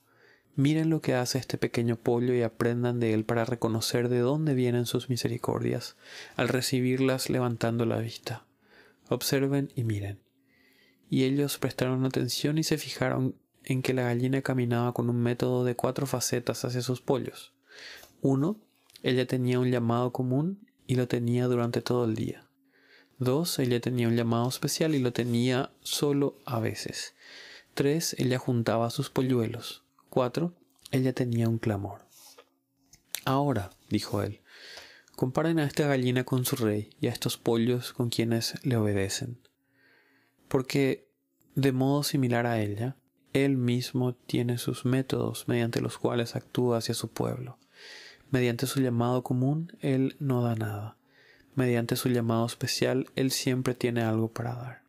Miren 0.54 0.90
lo 0.90 1.00
que 1.00 1.14
hace 1.14 1.38
este 1.38 1.56
pequeño 1.56 1.96
pollo 1.96 2.34
y 2.34 2.42
aprendan 2.42 3.00
de 3.00 3.14
él 3.14 3.24
para 3.24 3.46
reconocer 3.46 4.10
de 4.10 4.18
dónde 4.18 4.52
vienen 4.52 4.84
sus 4.84 5.08
misericordias, 5.08 5.96
al 6.36 6.48
recibirlas 6.48 7.30
levantando 7.30 7.86
la 7.86 7.96
vista. 7.96 8.44
Observen 9.12 9.70
y 9.76 9.84
miren. 9.84 10.22
Y 11.10 11.24
ellos 11.24 11.58
prestaron 11.58 12.06
atención 12.06 12.56
y 12.56 12.64
se 12.64 12.78
fijaron 12.78 13.36
en 13.62 13.82
que 13.82 13.92
la 13.92 14.04
gallina 14.04 14.40
caminaba 14.40 14.94
con 14.94 15.10
un 15.10 15.22
método 15.22 15.64
de 15.64 15.76
cuatro 15.76 16.06
facetas 16.06 16.64
hacia 16.64 16.80
sus 16.80 17.02
pollos. 17.02 17.52
Uno, 18.22 18.58
ella 19.02 19.26
tenía 19.26 19.60
un 19.60 19.70
llamado 19.70 20.12
común 20.12 20.66
y 20.86 20.94
lo 20.94 21.08
tenía 21.08 21.46
durante 21.46 21.82
todo 21.82 22.06
el 22.06 22.14
día. 22.14 22.48
Dos, 23.18 23.58
ella 23.58 23.80
tenía 23.80 24.08
un 24.08 24.16
llamado 24.16 24.48
especial 24.48 24.94
y 24.94 24.98
lo 24.98 25.12
tenía 25.12 25.70
solo 25.82 26.38
a 26.46 26.58
veces. 26.58 27.14
Tres, 27.74 28.16
ella 28.18 28.38
juntaba 28.38 28.88
sus 28.88 29.10
polluelos. 29.10 29.82
4. 30.08 30.54
Ella 30.90 31.12
tenía 31.12 31.50
un 31.50 31.58
clamor. 31.58 32.00
Ahora, 33.26 33.72
dijo 33.90 34.22
él, 34.22 34.40
comparen 35.22 35.60
a 35.60 35.64
esta 35.64 35.86
gallina 35.86 36.24
con 36.24 36.44
su 36.44 36.56
rey 36.56 36.90
y 37.00 37.06
a 37.06 37.10
estos 37.10 37.36
pollos 37.36 37.92
con 37.92 38.08
quienes 38.08 38.54
le 38.64 38.74
obedecen. 38.74 39.38
Porque, 40.48 41.06
de 41.54 41.70
modo 41.70 42.02
similar 42.02 42.44
a 42.44 42.60
ella, 42.60 42.96
él 43.32 43.56
mismo 43.56 44.16
tiene 44.16 44.58
sus 44.58 44.84
métodos 44.84 45.46
mediante 45.46 45.80
los 45.80 45.96
cuales 45.96 46.34
actúa 46.34 46.78
hacia 46.78 46.94
su 46.94 47.12
pueblo. 47.12 47.56
Mediante 48.32 48.66
su 48.66 48.80
llamado 48.80 49.22
común, 49.22 49.70
él 49.78 50.16
no 50.18 50.42
da 50.42 50.56
nada. 50.56 50.96
Mediante 51.54 51.94
su 51.94 52.08
llamado 52.08 52.44
especial, 52.44 53.06
él 53.14 53.30
siempre 53.30 53.76
tiene 53.76 54.02
algo 54.02 54.32
para 54.32 54.56
dar. 54.56 54.82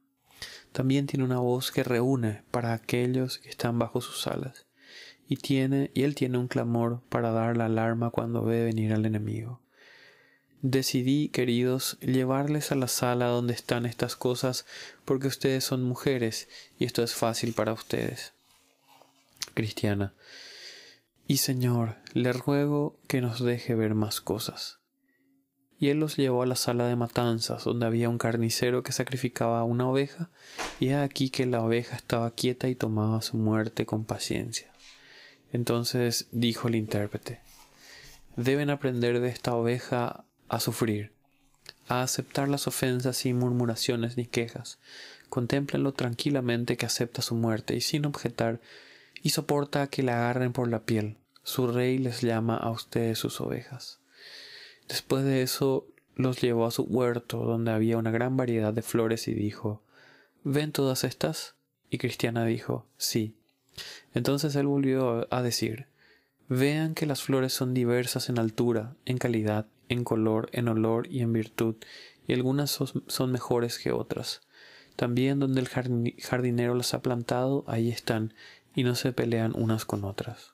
También 0.72 1.06
tiene 1.06 1.26
una 1.26 1.38
voz 1.38 1.72
que 1.72 1.84
reúne 1.84 2.42
para 2.50 2.74
aquellos 2.74 3.38
que 3.38 3.50
están 3.50 3.78
bajo 3.78 4.02
sus 4.02 4.26
alas 4.26 4.66
y 5.28 5.36
tiene 5.36 5.92
y 5.94 6.02
él 6.02 6.16
tiene 6.16 6.40
un 6.40 6.48
clamor 6.48 7.04
para 7.10 7.30
dar 7.30 7.56
la 7.56 7.66
alarma 7.66 8.10
cuando 8.10 8.44
ve 8.44 8.64
venir 8.64 8.94
al 8.94 9.06
enemigo. 9.06 9.63
Decidí, 10.64 11.28
queridos, 11.28 11.98
llevarles 12.00 12.72
a 12.72 12.76
la 12.76 12.88
sala 12.88 13.26
donde 13.26 13.54
están 13.54 13.86
estas 13.86 14.16
cosas 14.16 14.66
porque 15.04 15.28
ustedes 15.28 15.66
son 15.66 15.84
mujeres 15.84 16.48
y 16.80 16.86
esto 16.86 17.04
es 17.04 17.14
fácil 17.16 17.52
para 17.52 17.74
ustedes. 17.74 18.32
Cristiana. 19.54 20.14
Y 21.28 21.38
Señor, 21.38 21.98
le 22.14 22.32
ruego 22.32 22.98
que 23.10 23.20
nos 23.20 23.44
deje 23.44 23.76
ver 23.76 23.94
más 23.94 24.22
cosas. 24.22 24.80
Y 25.80 25.90
él 25.90 26.00
los 26.00 26.16
llevó 26.16 26.44
a 26.44 26.46
la 26.46 26.56
sala 26.56 26.88
de 26.88 26.96
matanzas, 26.96 27.66
donde 27.66 27.86
había 27.86 28.08
un 28.08 28.18
carnicero 28.18 28.84
que 28.84 28.94
sacrificaba 28.94 29.66
una 29.66 29.90
oveja, 29.90 30.30
y 30.80 30.88
he 30.88 30.96
aquí 30.96 31.30
que 31.30 31.46
la 31.46 31.62
oveja 31.62 31.98
estaba 31.98 32.32
quieta 32.32 32.70
y 32.70 32.76
tomaba 32.76 33.22
su 33.22 33.36
muerte 33.36 33.86
con 33.86 34.06
paciencia. 34.06 34.72
Entonces 35.52 36.30
dijo 36.32 36.70
el 36.70 36.76
intérprete, 36.76 37.42
deben 38.38 38.70
aprender 38.70 39.20
de 39.20 39.28
esta 39.28 39.56
oveja 39.56 40.24
a 40.54 40.60
sufrir, 40.60 41.12
a 41.88 42.04
aceptar 42.04 42.48
las 42.48 42.68
ofensas 42.68 43.18
sin 43.18 43.40
murmuraciones 43.40 44.18
ni 44.18 44.28
quejas. 44.28 44.78
Contémplenlo 45.30 45.94
tranquilamente 45.94 46.78
que 46.78 46.86
acepta 46.86 47.24
su 47.24 47.34
muerte 47.34 47.76
y 47.76 47.82
sin 47.82 48.06
objetar, 48.06 48.62
y 49.24 49.32
soporta 49.32 49.88
que 49.88 50.04
la 50.04 50.18
agarren 50.18 50.54
por 50.54 50.68
la 50.68 50.84
piel. 50.84 51.18
Su 51.44 51.68
rey 51.68 51.98
les 51.98 52.22
llama 52.22 52.56
a 52.56 52.70
ustedes 52.70 53.18
sus 53.18 53.42
ovejas. 53.42 54.00
Después 54.88 55.26
de 55.26 55.42
eso 55.42 55.88
los 56.16 56.40
llevó 56.40 56.68
a 56.68 56.72
su 56.72 56.84
huerto, 56.84 57.40
donde 57.40 57.72
había 57.72 57.98
una 57.98 58.12
gran 58.12 58.38
variedad 58.38 58.74
de 58.74 58.84
flores, 58.84 59.28
y 59.28 59.34
dijo 59.34 59.82
¿Ven 60.44 60.72
todas 60.72 61.04
estas? 61.04 61.56
Y 61.90 61.98
Cristiana 61.98 62.46
dijo 62.46 62.86
Sí. 62.98 63.36
Entonces 64.14 64.56
él 64.56 64.68
volvió 64.68 65.28
a 65.34 65.42
decir, 65.42 65.88
Vean 66.48 66.94
que 66.94 67.08
las 67.08 67.24
flores 67.24 67.54
son 67.54 67.74
diversas 67.74 68.30
en 68.30 68.38
altura, 68.38 68.94
en 69.06 69.18
calidad, 69.18 69.66
en 69.90 70.04
color, 70.04 70.50
en 70.54 70.68
olor 70.68 71.08
y 71.08 71.22
en 71.22 71.34
virtud, 71.34 71.76
y 72.28 72.34
algunas 72.34 72.72
son 73.08 73.32
mejores 73.32 73.78
que 73.80 73.92
otras. 73.92 74.42
También 74.96 75.40
donde 75.40 75.62
el 75.62 75.68
jardinero 75.68 76.76
las 76.76 76.94
ha 76.94 77.02
plantado, 77.02 77.64
ahí 77.68 77.90
están, 77.90 78.34
y 78.76 78.84
no 78.84 78.96
se 78.96 79.12
pelean 79.12 79.54
unas 79.56 79.86
con 79.86 80.04
otras. 80.04 80.54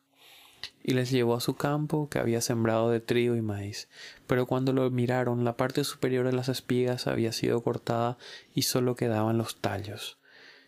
Y 0.83 0.93
les 0.93 1.12
llevó 1.12 1.36
a 1.36 1.41
su 1.41 1.55
campo, 1.55 2.09
que 2.09 2.19
había 2.19 2.41
sembrado 2.41 2.89
de 2.89 3.00
trigo 3.00 3.36
y 3.36 3.41
maíz. 3.41 3.89
Pero 4.27 4.45
cuando 4.45 4.74
lo 4.74 4.89
miraron, 4.89 5.43
la 5.45 5.57
parte 5.57 5.83
superior 5.83 6.25
de 6.25 6.33
las 6.33 6.50
espigas 6.50 7.07
había 7.07 7.31
sido 7.31 7.62
cortada 7.63 8.17
y 8.53 8.63
solo 8.63 8.95
quedaban 8.95 9.38
los 9.38 9.57
tallos. 9.57 10.17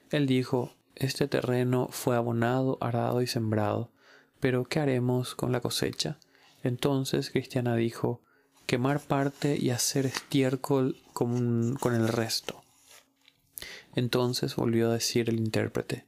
Él 0.09 0.27
dijo, 0.27 0.75
este 0.95 1.27
terreno 1.27 1.87
fue 1.89 2.15
abonado, 2.15 2.77
arado 2.81 3.21
y 3.21 3.27
sembrado, 3.27 3.89
pero 4.39 4.65
¿qué 4.65 4.79
haremos 4.79 5.35
con 5.35 5.51
la 5.51 5.61
cosecha? 5.61 6.19
Entonces 6.63 7.31
Cristiana 7.31 7.75
dijo, 7.75 8.21
quemar 8.65 8.99
parte 8.99 9.57
y 9.59 9.69
hacer 9.69 10.05
estiércol 10.05 10.97
con, 11.13 11.75
con 11.75 11.95
el 11.95 12.07
resto. 12.07 12.63
Entonces 13.95 14.55
volvió 14.55 14.89
a 14.89 14.93
decir 14.93 15.29
el 15.29 15.39
intérprete, 15.39 16.05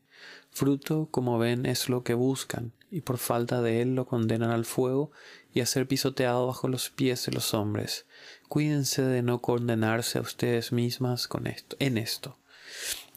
fruto, 0.51 1.07
como 1.12 1.38
ven, 1.38 1.65
es 1.65 1.89
lo 1.89 2.03
que 2.03 2.13
buscan, 2.13 2.72
y 2.91 3.01
por 3.01 3.17
falta 3.17 3.62
de 3.62 3.81
él 3.81 3.95
lo 3.95 4.05
condenan 4.05 4.51
al 4.51 4.65
fuego 4.65 5.12
y 5.53 5.60
a 5.62 5.65
ser 5.65 5.88
pisoteado 5.88 6.48
bajo 6.48 6.67
los 6.67 6.89
pies 6.89 7.25
de 7.25 7.31
los 7.31 7.53
hombres. 7.53 8.05
Cuídense 8.48 9.01
de 9.01 9.22
no 9.22 9.41
condenarse 9.41 10.19
a 10.19 10.22
ustedes 10.22 10.72
mismas 10.72 11.27
con 11.27 11.48
esto, 11.48 11.75
en 11.79 11.98
esto. 11.98 12.38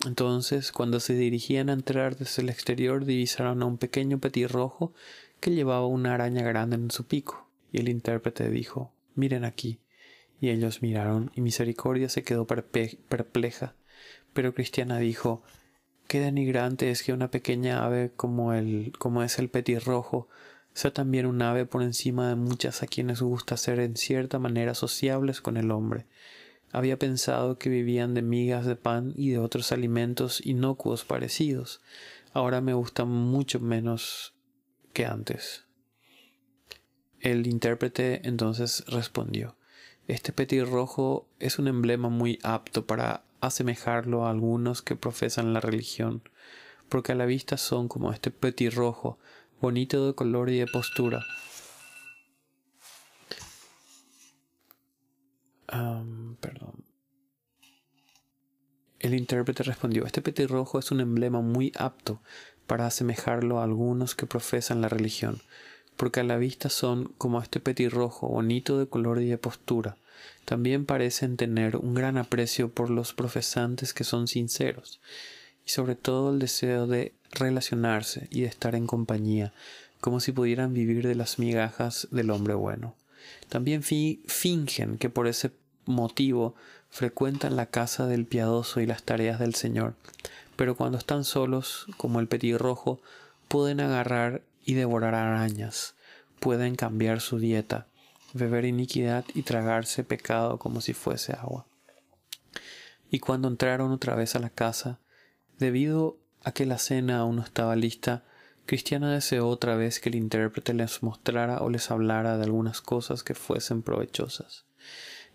Entonces, 0.05 0.73
cuando 0.73 1.01
se 1.01 1.15
dirigían 1.15 1.71
a 1.71 1.75
entrar 1.75 2.17
desde 2.17 2.43
el 2.43 2.49
exterior, 2.49 3.05
divisaron 3.05 3.63
a 3.63 3.67
un 3.67 3.79
pequeño 3.79 4.19
petirrojo 4.19 4.93
que 5.41 5.53
llevaba 5.53 5.87
una 5.87 6.15
araña 6.15 6.43
grande 6.43 6.77
en 6.77 6.91
su 6.91 7.07
pico. 7.07 7.47
Y 7.73 7.79
el 7.79 7.89
intérprete 7.89 8.51
dijo, 8.51 8.93
miren 9.17 9.45
aquí. 9.45 9.81
Y 10.41 10.51
ellos 10.51 10.83
miraron, 10.83 11.33
y 11.35 11.41
Misericordia 11.41 12.09
se 12.09 12.23
quedó 12.23 12.47
perpleja. 12.47 13.75
Pero 14.33 14.55
Cristiana 14.55 14.99
dijo, 14.99 15.43
qué 16.07 16.21
denigrante 16.21 16.91
es 16.91 17.03
que 17.03 17.13
una 17.13 17.31
pequeña 17.31 17.85
ave 17.85 18.13
como, 18.15 18.53
el, 18.53 18.93
como 18.99 19.23
es 19.23 19.39
el 19.39 19.49
petirrojo 19.49 20.29
sea 20.75 20.93
también 20.93 21.25
un 21.25 21.41
ave 21.41 21.65
por 21.65 21.83
encima 21.83 22.29
de 22.29 22.37
muchas 22.37 22.83
a 22.83 22.87
quienes 22.87 23.23
gusta 23.23 23.57
ser 23.57 23.81
en 23.81 23.97
cierta 23.97 24.39
manera 24.39 24.75
sociables 24.75 25.41
con 25.41 25.57
el 25.57 25.71
hombre. 25.71 26.07
Había 26.71 26.99
pensado 26.99 27.59
que 27.59 27.71
vivían 27.71 28.13
de 28.13 28.21
migas 28.21 28.67
de 28.67 28.77
pan 28.77 29.15
y 29.17 29.31
de 29.31 29.39
otros 29.39 29.73
alimentos 29.73 30.45
inocuos 30.45 31.07
parecidos. 31.07 31.81
Ahora 32.35 32.61
me 32.61 32.75
gustan 32.75 33.09
mucho 33.09 33.59
menos 33.59 34.35
que 34.93 35.07
antes. 35.07 35.66
El 37.21 37.47
intérprete 37.47 38.27
entonces 38.29 38.85
respondió 38.87 39.57
Este 40.07 40.33
petirrojo 40.33 41.27
es 41.39 41.59
un 41.59 41.69
emblema 41.69 42.09
muy 42.09 42.39
apto 42.43 42.87
para 42.87 43.25
asemejarlo 43.41 44.27
a 44.27 44.31
algunos 44.31 44.83
que 44.83 44.97
profesan 44.97 45.53
la 45.53 45.61
religión, 45.61 46.23
porque 46.89 47.13
a 47.13 47.15
la 47.17 47.27
vista 47.27 47.57
son 47.57 47.89
como 47.89 48.13
este 48.13 48.31
petirrojo, 48.31 49.19
bonito 49.61 50.07
de 50.07 50.15
color 50.15 50.51
y 50.51 50.59
de 50.59 50.67
postura, 50.67 51.25
perdón. 56.41 56.85
El 58.99 59.15
intérprete 59.15 59.63
respondió, 59.63 60.07
este 60.07 60.23
petirrojo 60.23 60.79
es 60.79 60.91
un 60.91 61.01
emblema 61.01 61.41
muy 61.41 61.73
apto 61.77 62.21
para 62.67 62.87
asemejarlo 62.87 63.61
a 63.61 63.65
algunos 63.65 64.15
que 64.15 64.27
profesan 64.27 64.81
la 64.81 64.89
religión, 64.89 65.41
porque 65.97 66.21
a 66.21 66.25
la 66.25 66.37
vista 66.37 66.69
son 66.69 67.13
como 67.19 67.41
este 67.41 67.61
petirrojo, 67.61 68.29
bonito 68.29 68.79
de 68.79 68.87
color 68.87 69.21
y 69.21 69.27
de 69.27 69.39
postura. 69.39 69.97
También 70.45 70.87
parecen 70.87 71.37
tener 71.37 71.77
un 71.77 71.95
gran 71.95 72.19
aprecio 72.19 72.71
por 72.71 72.91
los 72.91 73.13
profesantes 73.13 73.93
que 73.93 74.05
son 74.05 74.29
sinceros, 74.29 75.01
y 75.67 75.71
sobre 75.71 75.97
todo 75.97 76.33
el 76.33 76.39
deseo 76.39 76.87
de 76.87 77.13
relacionarse 77.33 78.29
y 78.31 78.43
de 78.43 78.47
estar 78.47 78.75
en 78.75 78.87
compañía, 78.87 79.53
como 80.01 80.21
si 80.21 80.33
pudieran 80.33 80.73
vivir 80.73 81.07
de 81.07 81.15
las 81.15 81.39
migajas 81.39 82.09
del 82.11 82.31
hombre 82.31 82.55
bueno. 82.55 82.95
También 83.49 83.83
fingen 83.83 84.99
que 84.99 85.11
por 85.11 85.27
ese 85.27 85.51
motivo 85.85 86.55
frecuentan 86.91 87.57
la 87.57 87.67
casa 87.67 88.07
del 88.07 88.27
piadoso 88.27 88.81
y 88.81 88.87
las 88.87 89.03
tareas 89.03 89.39
del 89.41 89.55
Señor, 89.55 89.95
pero 90.57 90.77
cuando 90.77 90.99
están 90.99 91.25
solos, 91.25 91.87
como 91.97 92.21
el 92.21 92.29
petirrojo, 92.29 93.01
pueden 93.49 93.81
agarrar 93.81 94.43
y 94.67 94.75
devorar 94.75 95.15
arañas, 95.15 95.95
pueden 96.41 96.75
cambiar 96.77 97.23
su 97.23 97.39
dieta, 97.39 97.87
beber 98.35 98.67
iniquidad 98.67 99.25
y 99.33 99.43
tragarse 99.43 100.05
pecado 100.05 100.59
como 100.59 100.83
si 100.83 100.93
fuese 100.93 101.33
agua. 101.33 101.67
Y 103.11 103.21
cuando 103.21 103.49
entraron 103.49 103.93
otra 103.93 104.17
vez 104.17 104.35
a 104.35 104.41
la 104.41 104.51
casa, 104.51 104.99
debido 105.59 106.19
a 106.43 106.53
que 106.53 106.67
la 106.67 106.77
cena 106.77 107.21
aún 107.21 107.37
no 107.37 107.43
estaba 107.43 107.77
lista, 107.77 108.25
Cristiana 108.67 109.13
deseó 109.13 109.49
otra 109.49 109.77
vez 109.77 110.01
que 110.01 110.09
el 110.09 110.17
intérprete 110.17 110.75
les 110.75 111.03
mostrara 111.03 111.63
o 111.63 111.71
les 111.71 111.91
hablara 111.93 112.37
de 112.37 112.45
algunas 112.45 112.81
cosas 112.83 113.23
que 113.23 113.35
fuesen 113.35 113.83
provechosas. 113.83 114.67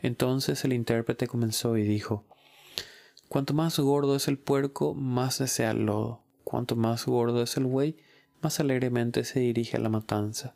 Entonces 0.01 0.65
el 0.65 0.73
intérprete 0.73 1.27
comenzó 1.27 1.77
y 1.77 1.83
dijo, 1.83 2.25
Cuanto 3.29 3.53
más 3.53 3.79
gordo 3.79 4.17
es 4.17 4.27
el 4.27 4.37
puerco, 4.37 4.93
más 4.93 5.39
desea 5.39 5.71
el 5.71 5.85
lodo. 5.85 6.21
Cuanto 6.43 6.75
más 6.75 7.05
gordo 7.05 7.41
es 7.41 7.55
el 7.55 7.63
buey, 7.63 7.95
más 8.41 8.59
alegremente 8.59 9.23
se 9.23 9.39
dirige 9.39 9.77
a 9.77 9.79
la 9.79 9.89
matanza, 9.89 10.55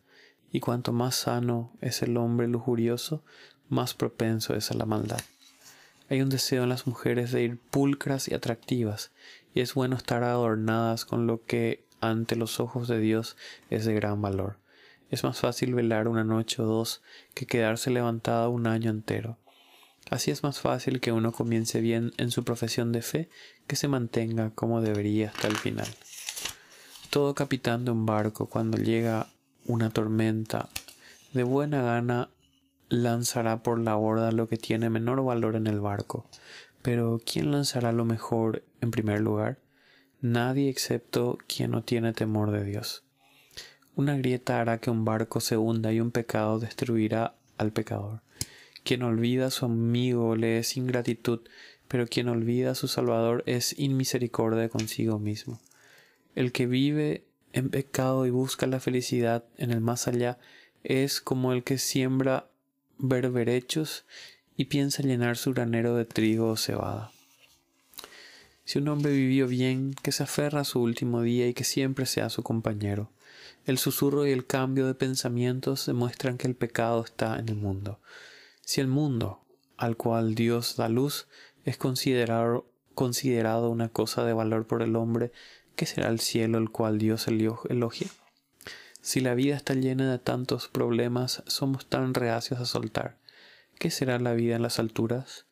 y 0.51 0.59
cuanto 0.59 0.91
más 0.93 1.15
sano 1.15 1.73
es 1.81 2.01
el 2.01 2.17
hombre 2.17 2.47
lujurioso, 2.47 3.23
más 3.69 3.93
propenso 3.93 4.55
es 4.55 4.71
a 4.71 4.75
la 4.75 4.85
maldad. 4.85 5.21
Hay 6.09 6.21
un 6.21 6.29
deseo 6.29 6.63
en 6.63 6.69
las 6.69 6.85
mujeres 6.85 7.31
de 7.31 7.43
ir 7.43 7.57
pulcras 7.57 8.27
y 8.27 8.33
atractivas, 8.33 9.11
y 9.53 9.61
es 9.61 9.73
bueno 9.73 9.95
estar 9.95 10.23
adornadas 10.23 11.05
con 11.05 11.27
lo 11.27 11.43
que 11.45 11.83
ante 11.99 12.35
los 12.35 12.59
ojos 12.59 12.87
de 12.87 12.99
Dios 12.99 13.37
es 13.69 13.85
de 13.85 13.93
gran 13.93 14.21
valor. 14.21 14.57
Es 15.09 15.23
más 15.23 15.39
fácil 15.39 15.73
velar 15.73 16.07
una 16.07 16.23
noche 16.23 16.61
o 16.61 16.65
dos 16.65 17.01
que 17.33 17.45
quedarse 17.45 17.89
levantada 17.89 18.49
un 18.49 18.67
año 18.67 18.89
entero. 18.89 19.37
Así 20.09 20.29
es 20.29 20.43
más 20.43 20.59
fácil 20.59 20.99
que 20.99 21.11
uno 21.11 21.31
comience 21.31 21.81
bien 21.81 22.11
en 22.17 22.29
su 22.31 22.43
profesión 22.43 22.91
de 22.91 23.01
fe 23.01 23.29
que 23.65 23.75
se 23.75 23.87
mantenga 23.87 24.51
como 24.51 24.81
debería 24.81 25.29
hasta 25.29 25.47
el 25.47 25.57
final. 25.57 25.87
Todo 27.15 27.33
capitán 27.33 27.85
de 27.85 27.91
un 27.91 28.05
barco 28.05 28.47
cuando 28.47 28.77
llega 28.77 29.29
una 29.65 29.89
tormenta 29.89 30.67
de 31.31 31.43
buena 31.43 31.81
gana 31.81 32.27
lanzará 32.89 33.63
por 33.63 33.79
la 33.79 33.95
borda 33.95 34.33
lo 34.33 34.49
que 34.49 34.57
tiene 34.57 34.89
menor 34.89 35.23
valor 35.23 35.55
en 35.55 35.67
el 35.67 35.79
barco. 35.79 36.25
Pero 36.81 37.21
¿quién 37.25 37.53
lanzará 37.53 37.93
lo 37.93 38.03
mejor 38.03 38.65
en 38.81 38.91
primer 38.91 39.21
lugar? 39.21 39.59
Nadie 40.19 40.69
excepto 40.69 41.37
quien 41.47 41.71
no 41.71 41.83
tiene 41.83 42.11
temor 42.11 42.51
de 42.51 42.65
Dios. 42.65 43.05
Una 43.95 44.17
grieta 44.17 44.59
hará 44.59 44.79
que 44.79 44.89
un 44.89 45.05
barco 45.05 45.39
se 45.39 45.55
hunda 45.55 45.93
y 45.93 46.01
un 46.01 46.11
pecado 46.11 46.59
destruirá 46.59 47.35
al 47.57 47.71
pecador. 47.71 48.23
Quien 48.83 49.03
olvida 49.03 49.45
a 49.45 49.51
su 49.51 49.63
amigo 49.63 50.35
le 50.35 50.57
es 50.57 50.75
ingratitud, 50.75 51.39
pero 51.87 52.07
quien 52.07 52.27
olvida 52.27 52.71
a 52.71 52.75
su 52.75 52.89
Salvador 52.89 53.41
es 53.45 53.73
inmisericordia 53.79 54.67
consigo 54.67 55.17
mismo. 55.17 55.61
El 56.35 56.51
que 56.51 56.67
vive 56.67 57.25
en 57.53 57.69
pecado 57.69 58.25
y 58.25 58.29
busca 58.29 58.67
la 58.67 58.79
felicidad 58.79 59.45
en 59.57 59.71
el 59.71 59.81
más 59.81 60.07
allá 60.07 60.37
es 60.83 61.21
como 61.21 61.53
el 61.53 61.63
que 61.63 61.77
siembra 61.77 62.47
berberechos 62.97 64.05
y 64.57 64.65
piensa 64.65 65.03
llenar 65.03 65.37
su 65.37 65.53
granero 65.53 65.95
de 65.95 66.05
trigo 66.05 66.49
o 66.49 66.57
cebada. 66.57 67.11
Si 68.65 68.79
un 68.79 68.87
hombre 68.87 69.11
vivió 69.11 69.47
bien, 69.47 69.93
que 70.01 70.11
se 70.11 70.23
aferra 70.23 70.61
a 70.61 70.65
su 70.65 70.81
último 70.81 71.21
día 71.21 71.47
y 71.47 71.53
que 71.53 71.63
siempre 71.63 72.05
sea 72.05 72.29
su 72.29 72.41
compañero. 72.41 73.11
El 73.65 73.77
susurro 73.77 74.25
y 74.25 74.31
el 74.31 74.45
cambio 74.45 74.87
de 74.87 74.95
pensamientos 74.95 75.85
demuestran 75.85 76.37
que 76.37 76.47
el 76.47 76.55
pecado 76.55 77.03
está 77.03 77.37
en 77.37 77.49
el 77.49 77.55
mundo. 77.55 77.99
Si 78.61 78.81
el 78.81 78.87
mundo, 78.87 79.41
al 79.77 79.97
cual 79.97 80.35
Dios 80.35 80.75
da 80.77 80.89
luz, 80.89 81.27
es 81.63 81.77
considerado, 81.77 82.65
considerado 82.95 83.69
una 83.69 83.89
cosa 83.89 84.23
de 84.23 84.33
valor 84.33 84.65
por 84.65 84.81
el 84.81 84.95
hombre, 84.95 85.31
¿qué 85.75 85.85
será 85.85 86.09
el 86.09 86.19
cielo 86.19 86.57
el 86.57 86.69
cual 86.69 86.97
Dios 86.97 87.27
elogia? 87.27 88.07
Si 89.01 89.19
la 89.19 89.35
vida 89.35 89.55
está 89.55 89.75
llena 89.75 90.11
de 90.11 90.17
tantos 90.17 90.67
problemas, 90.67 91.43
somos 91.45 91.85
tan 91.85 92.13
reacios 92.13 92.59
a 92.59 92.65
soltar. 92.65 93.17
¿Qué 93.77 93.91
será 93.91 94.17
la 94.19 94.33
vida 94.33 94.55
en 94.55 94.63
las 94.63 94.79
alturas? 94.79 95.45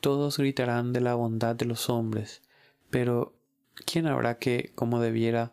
Todos 0.00 0.38
gritarán 0.38 0.92
de 0.92 1.00
la 1.00 1.14
bondad 1.14 1.56
de 1.56 1.64
los 1.64 1.90
hombres, 1.90 2.42
pero 2.90 3.34
¿quién 3.86 4.06
habrá 4.06 4.38
que, 4.38 4.72
como 4.74 5.00
debiera, 5.00 5.52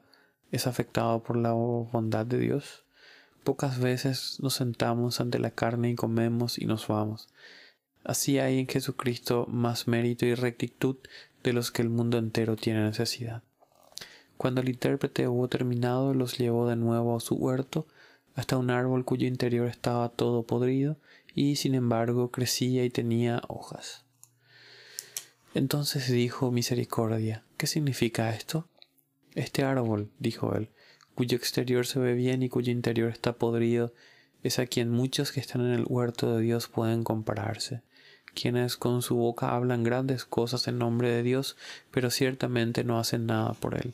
es 0.51 0.67
afectado 0.67 1.23
por 1.23 1.37
la 1.37 1.53
bondad 1.53 2.25
de 2.25 2.37
Dios? 2.37 2.83
Pocas 3.43 3.79
veces 3.79 4.37
nos 4.41 4.53
sentamos 4.55 5.21
ante 5.21 5.39
la 5.39 5.51
carne 5.51 5.91
y 5.91 5.95
comemos 5.95 6.59
y 6.59 6.65
nos 6.65 6.87
vamos. 6.87 7.29
Así 8.03 8.37
hay 8.37 8.59
en 8.59 8.67
Jesucristo 8.67 9.45
más 9.47 9.87
mérito 9.87 10.25
y 10.25 10.35
rectitud 10.35 10.97
de 11.43 11.53
los 11.53 11.71
que 11.71 11.81
el 11.81 11.89
mundo 11.89 12.17
entero 12.17 12.55
tiene 12.55 12.83
necesidad. 12.83 13.43
Cuando 14.39 14.61
el 14.61 14.69
intérprete 14.69 15.27
hubo 15.27 15.49
terminado, 15.49 16.13
los 16.13 16.37
llevó 16.37 16.65
de 16.65 16.77
nuevo 16.77 17.17
a 17.17 17.19
su 17.19 17.35
huerto, 17.35 17.85
hasta 18.35 18.55
un 18.55 18.69
árbol 18.69 19.03
cuyo 19.03 19.27
interior 19.27 19.67
estaba 19.67 20.07
todo 20.07 20.43
podrido, 20.43 20.95
y 21.35 21.57
sin 21.57 21.75
embargo 21.75 22.31
crecía 22.31 22.85
y 22.85 22.89
tenía 22.89 23.41
hojas. 23.49 24.05
Entonces 25.53 26.09
dijo 26.09 26.51
Misericordia, 26.51 27.43
¿qué 27.57 27.67
significa 27.67 28.33
esto? 28.33 28.69
Este 29.35 29.65
árbol, 29.65 30.09
dijo 30.19 30.55
él, 30.55 30.69
cuyo 31.15 31.35
exterior 31.35 31.85
se 31.85 31.99
ve 31.99 32.13
bien 32.13 32.41
y 32.41 32.47
cuyo 32.47 32.71
interior 32.71 33.11
está 33.11 33.33
podrido, 33.33 33.93
es 34.41 34.57
a 34.57 34.67
quien 34.67 34.89
muchos 34.89 35.33
que 35.33 35.41
están 35.41 35.65
en 35.65 35.73
el 35.73 35.85
huerto 35.85 36.33
de 36.33 36.41
Dios 36.41 36.69
pueden 36.69 37.03
compararse, 37.03 37.81
quienes 38.33 38.77
con 38.77 39.01
su 39.01 39.17
boca 39.17 39.53
hablan 39.53 39.83
grandes 39.83 40.23
cosas 40.23 40.69
en 40.69 40.77
nombre 40.77 41.09
de 41.09 41.23
Dios, 41.23 41.57
pero 41.91 42.09
ciertamente 42.09 42.85
no 42.85 42.99
hacen 42.99 43.25
nada 43.25 43.51
por 43.51 43.75
él 43.75 43.93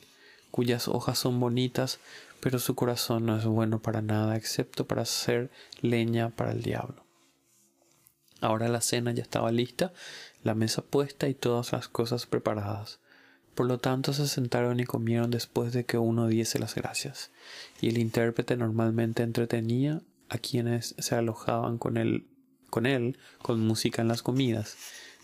cuyas 0.55 0.87
hojas 0.87 1.19
son 1.19 1.37
bonitas, 1.41 1.99
pero 2.39 2.59
su 2.59 2.75
corazón 2.75 3.25
no 3.25 3.37
es 3.37 3.43
bueno 3.43 3.81
para 3.81 4.01
nada, 4.01 4.37
excepto 4.37 4.87
para 4.87 5.01
hacer 5.01 5.51
leña 5.81 6.29
para 6.29 6.53
el 6.53 6.61
diablo. 6.61 7.03
Ahora 8.39 8.69
la 8.69 8.79
cena 8.79 9.11
ya 9.11 9.21
estaba 9.21 9.51
lista, 9.51 9.91
la 10.43 10.55
mesa 10.55 10.81
puesta 10.81 11.27
y 11.27 11.33
todas 11.33 11.73
las 11.73 11.89
cosas 11.89 12.25
preparadas. 12.25 12.99
Por 13.53 13.65
lo 13.65 13.79
tanto 13.79 14.13
se 14.13 14.29
sentaron 14.29 14.79
y 14.79 14.85
comieron 14.85 15.29
después 15.29 15.73
de 15.73 15.83
que 15.83 15.97
uno 15.97 16.27
diese 16.27 16.57
las 16.57 16.73
gracias, 16.73 17.31
y 17.81 17.89
el 17.89 17.97
intérprete 17.97 18.55
normalmente 18.55 19.23
entretenía 19.23 20.01
a 20.29 20.37
quienes 20.37 20.95
se 20.97 21.15
alojaban 21.15 21.77
con 21.77 21.97
él, 21.97 22.27
con 22.69 22.85
él, 22.85 23.17
con 23.41 23.59
música 23.59 24.01
en 24.01 24.07
las 24.07 24.23
comidas, 24.23 24.77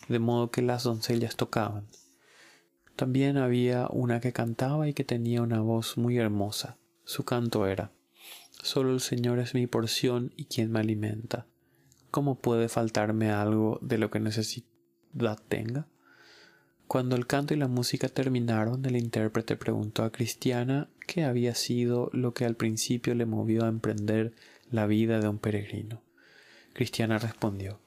de 0.09 0.19
modo 0.19 0.51
que 0.51 0.61
las 0.61 0.83
doncellas 0.83 1.37
tocaban. 1.37 1.87
También 2.95 3.37
había 3.37 3.87
una 3.89 4.19
que 4.19 4.33
cantaba 4.33 4.87
y 4.87 4.93
que 4.93 5.03
tenía 5.03 5.41
una 5.41 5.61
voz 5.61 5.97
muy 5.97 6.17
hermosa. 6.17 6.77
Su 7.03 7.23
canto 7.23 7.65
era 7.65 7.91
Solo 8.61 8.93
el 8.93 8.99
Señor 8.99 9.39
es 9.39 9.55
mi 9.55 9.65
porción 9.65 10.33
y 10.35 10.45
quien 10.45 10.71
me 10.71 10.79
alimenta. 10.79 11.47
¿Cómo 12.11 12.35
puede 12.35 12.69
faltarme 12.69 13.31
algo 13.31 13.79
de 13.81 13.97
lo 13.97 14.11
que 14.11 14.19
necesidad 14.19 15.39
tenga? 15.49 15.87
Cuando 16.87 17.15
el 17.15 17.25
canto 17.25 17.53
y 17.53 17.57
la 17.57 17.67
música 17.67 18.09
terminaron, 18.09 18.85
el 18.85 18.97
intérprete 18.97 19.55
preguntó 19.55 20.03
a 20.03 20.11
Cristiana 20.11 20.89
qué 21.07 21.23
había 21.23 21.55
sido 21.55 22.09
lo 22.13 22.33
que 22.33 22.45
al 22.45 22.55
principio 22.55 23.15
le 23.15 23.25
movió 23.25 23.63
a 23.65 23.69
emprender 23.69 24.33
la 24.69 24.85
vida 24.85 25.19
de 25.19 25.27
un 25.27 25.39
peregrino. 25.39 26.01
Cristiana 26.73 27.17
respondió 27.17 27.79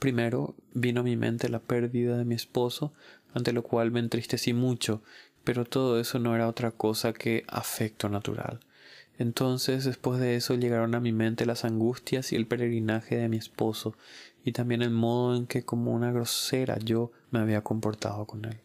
Primero 0.00 0.54
vino 0.72 1.02
a 1.02 1.04
mi 1.04 1.16
mente 1.16 1.50
la 1.50 1.58
pérdida 1.58 2.16
de 2.16 2.24
mi 2.24 2.34
esposo 2.34 2.94
ante 3.34 3.52
lo 3.52 3.62
cual 3.62 3.90
me 3.90 4.00
entristecí 4.00 4.54
mucho, 4.54 5.02
pero 5.44 5.66
todo 5.66 6.00
eso 6.00 6.18
no 6.18 6.34
era 6.34 6.48
otra 6.48 6.70
cosa 6.70 7.12
que 7.12 7.44
afecto 7.46 8.08
natural. 8.08 8.60
Entonces, 9.18 9.84
después 9.84 10.18
de 10.18 10.36
eso, 10.36 10.54
llegaron 10.54 10.94
a 10.94 11.00
mi 11.00 11.12
mente 11.12 11.44
las 11.44 11.66
angustias 11.66 12.32
y 12.32 12.36
el 12.36 12.46
peregrinaje 12.46 13.16
de 13.16 13.28
mi 13.28 13.36
esposo, 13.36 13.94
y 14.42 14.52
también 14.52 14.80
el 14.80 14.90
modo 14.90 15.36
en 15.36 15.46
que 15.46 15.64
como 15.64 15.92
una 15.92 16.12
grosera 16.12 16.78
yo 16.78 17.12
me 17.30 17.38
había 17.38 17.60
comportado 17.60 18.24
con 18.24 18.46
él. 18.46 18.58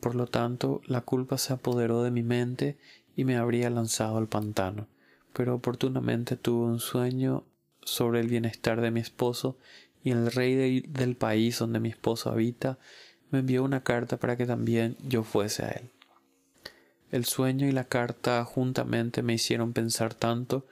Por 0.00 0.14
lo 0.14 0.26
tanto, 0.26 0.80
la 0.86 1.02
culpa 1.02 1.36
se 1.36 1.52
apoderó 1.52 2.02
de 2.02 2.10
mi 2.10 2.22
mente 2.22 2.78
y 3.14 3.24
me 3.24 3.36
habría 3.36 3.68
lanzado 3.68 4.16
al 4.16 4.26
pantano. 4.26 4.88
Pero 5.34 5.54
oportunamente 5.54 6.36
tuve 6.36 6.64
un 6.64 6.80
sueño 6.80 7.44
sobre 7.84 8.20
el 8.20 8.28
bienestar 8.28 8.80
de 8.80 8.90
mi 8.90 9.00
esposo 9.00 9.58
y 10.02 10.10
el 10.10 10.30
rey 10.30 10.80
del 10.80 11.16
país 11.16 11.58
donde 11.58 11.80
mi 11.80 11.88
esposo 11.88 12.30
habita 12.30 12.78
me 13.30 13.40
envió 13.40 13.64
una 13.64 13.82
carta 13.82 14.18
para 14.18 14.36
que 14.36 14.46
también 14.46 14.96
yo 15.06 15.22
fuese 15.22 15.64
a 15.64 15.68
él. 15.70 15.90
El 17.10 17.24
sueño 17.24 17.66
y 17.66 17.72
la 17.72 17.84
carta 17.84 18.44
juntamente 18.44 19.22
me 19.22 19.34
hicieron 19.34 19.72
pensar 19.72 20.14
tanto 20.14 20.66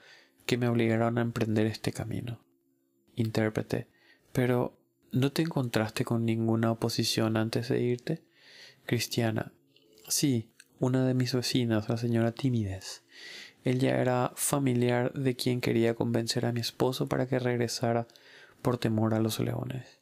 que 0.45 0.57
me 0.57 0.67
obligaron 0.67 1.17
a 1.17 1.21
emprender 1.21 1.67
este 1.67 1.91
camino. 1.91 2.39
Intérprete, 3.15 3.87
pero 4.31 4.77
¿no 5.11 5.31
te 5.31 5.43
encontraste 5.43 6.03
con 6.03 6.25
ninguna 6.25 6.71
oposición 6.71 7.37
antes 7.37 7.69
de 7.69 7.81
irte? 7.81 8.23
Cristiana, 8.85 9.51
sí, 10.07 10.51
una 10.79 11.05
de 11.05 11.13
mis 11.13 11.33
vecinas, 11.33 11.89
la 11.89 11.97
señora 11.97 12.31
Tímides. 12.31 13.03
Ella 13.63 14.01
era 14.01 14.33
familiar 14.35 15.13
de 15.13 15.35
quien 15.35 15.61
quería 15.61 15.93
convencer 15.93 16.45
a 16.47 16.51
mi 16.51 16.59
esposo 16.59 17.07
para 17.07 17.27
que 17.27 17.37
regresara 17.37 18.07
por 18.61 18.77
temor 18.77 19.13
a 19.13 19.19
los 19.19 19.39
leones. 19.39 20.01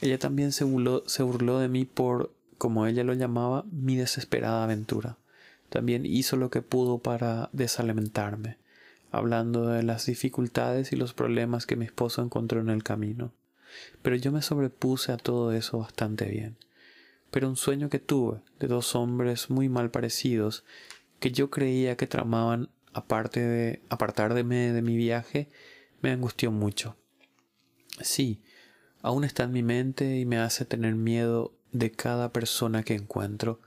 Ella 0.00 0.18
también 0.18 0.52
se 0.52 0.64
burló, 0.64 1.58
de 1.58 1.68
mí 1.68 1.84
por, 1.84 2.32
como 2.58 2.86
ella 2.86 3.02
lo 3.04 3.14
llamaba, 3.14 3.64
mi 3.70 3.96
desesperada 3.96 4.64
aventura. 4.64 5.16
También 5.70 6.04
hizo 6.04 6.36
lo 6.36 6.50
que 6.50 6.62
pudo 6.62 6.98
para 6.98 7.48
desalimentarme, 7.52 8.58
hablando 9.10 9.66
de 9.68 9.82
las 9.82 10.06
dificultades 10.06 10.92
y 10.92 10.96
los 10.96 11.14
problemas 11.14 11.66
que 11.66 11.76
mi 11.76 11.86
esposo 11.86 12.22
encontró 12.22 12.60
en 12.60 12.68
el 12.68 12.82
camino. 12.82 13.32
Pero 14.02 14.16
yo 14.16 14.32
me 14.32 14.42
sobrepuse 14.42 15.12
a 15.12 15.16
todo 15.16 15.52
eso 15.52 15.78
bastante 15.78 16.26
bien. 16.26 16.56
Pero 17.30 17.48
un 17.48 17.56
sueño 17.56 17.88
que 17.88 17.98
tuve 17.98 18.40
de 18.60 18.68
dos 18.68 18.94
hombres 18.94 19.50
muy 19.50 19.68
mal 19.68 19.90
parecidos, 19.90 20.64
que 21.20 21.32
yo 21.32 21.50
creía 21.50 21.96
que 21.96 22.06
tramaban 22.06 22.68
aparte 22.92 23.40
de 23.40 23.82
apartarme 23.88 24.72
de 24.72 24.82
mi 24.82 24.96
viaje, 24.96 25.48
me 26.02 26.10
angustió 26.10 26.50
mucho. 26.52 26.96
Sí, 28.00 28.42
aún 29.02 29.24
está 29.24 29.44
en 29.44 29.52
mi 29.52 29.62
mente 29.62 30.18
y 30.18 30.26
me 30.26 30.38
hace 30.38 30.64
tener 30.64 30.94
miedo 30.94 31.54
de 31.72 31.92
cada 31.92 32.32
persona 32.32 32.82
que 32.82 32.94
encuentro, 32.94 33.60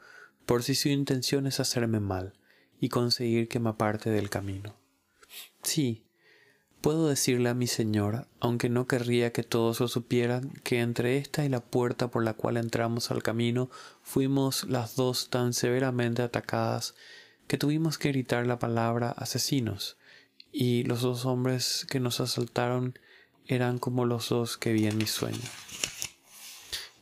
por 0.45 0.63
si 0.63 0.75
su 0.75 0.89
intención 0.89 1.47
es 1.47 1.59
hacerme 1.59 1.99
mal, 1.99 2.33
y 2.79 2.89
conseguir 2.89 3.47
que 3.47 3.59
me 3.59 3.69
aparte 3.69 4.09
del 4.09 4.29
camino. 4.29 4.75
Sí, 5.61 6.05
puedo 6.81 7.07
decirle 7.07 7.49
a 7.49 7.53
mi 7.53 7.67
señor, 7.67 8.27
aunque 8.39 8.69
no 8.69 8.87
querría 8.87 9.31
que 9.31 9.43
todos 9.43 9.79
lo 9.79 9.87
supieran, 9.87 10.51
que 10.63 10.79
entre 10.79 11.17
esta 11.17 11.45
y 11.45 11.49
la 11.49 11.59
puerta 11.59 12.09
por 12.09 12.23
la 12.23 12.33
cual 12.33 12.57
entramos 12.57 13.11
al 13.11 13.21
camino 13.21 13.69
fuimos 14.01 14.63
las 14.69 14.95
dos 14.95 15.29
tan 15.29 15.53
severamente 15.53 16.21
atacadas 16.21 16.95
que 17.47 17.57
tuvimos 17.57 17.97
que 17.97 18.09
gritar 18.09 18.47
la 18.47 18.59
palabra 18.59 19.11
asesinos, 19.11 19.97
y 20.51 20.83
los 20.83 21.01
dos 21.01 21.25
hombres 21.25 21.85
que 21.89 21.99
nos 21.99 22.19
asaltaron 22.21 22.97
eran 23.49 23.79
como 23.79 24.05
los 24.05 24.29
dos 24.29 24.57
que 24.57 24.71
vi 24.71 24.85
en 24.85 24.97
mi 24.97 25.07
sueño. 25.07 25.39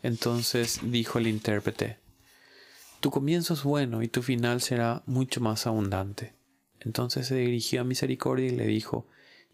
Entonces 0.02 0.80
dijo 0.82 1.20
el 1.20 1.28
intérprete, 1.28 1.98
Tu 3.02 3.12
comienzo 3.12 3.54
es 3.54 3.64
bueno 3.64 4.02
y 4.02 4.08
tu 4.08 4.24
final 4.24 4.62
será 4.62 5.04
mucho 5.06 5.42
más 5.42 5.68
abundante. 5.68 6.34
Entonces 6.80 7.28
se 7.28 7.36
dirigió 7.36 7.82
a 7.82 7.84
Misericordia 7.84 8.48
y 8.48 8.56
le 8.56 8.66
dijo, 8.66 9.06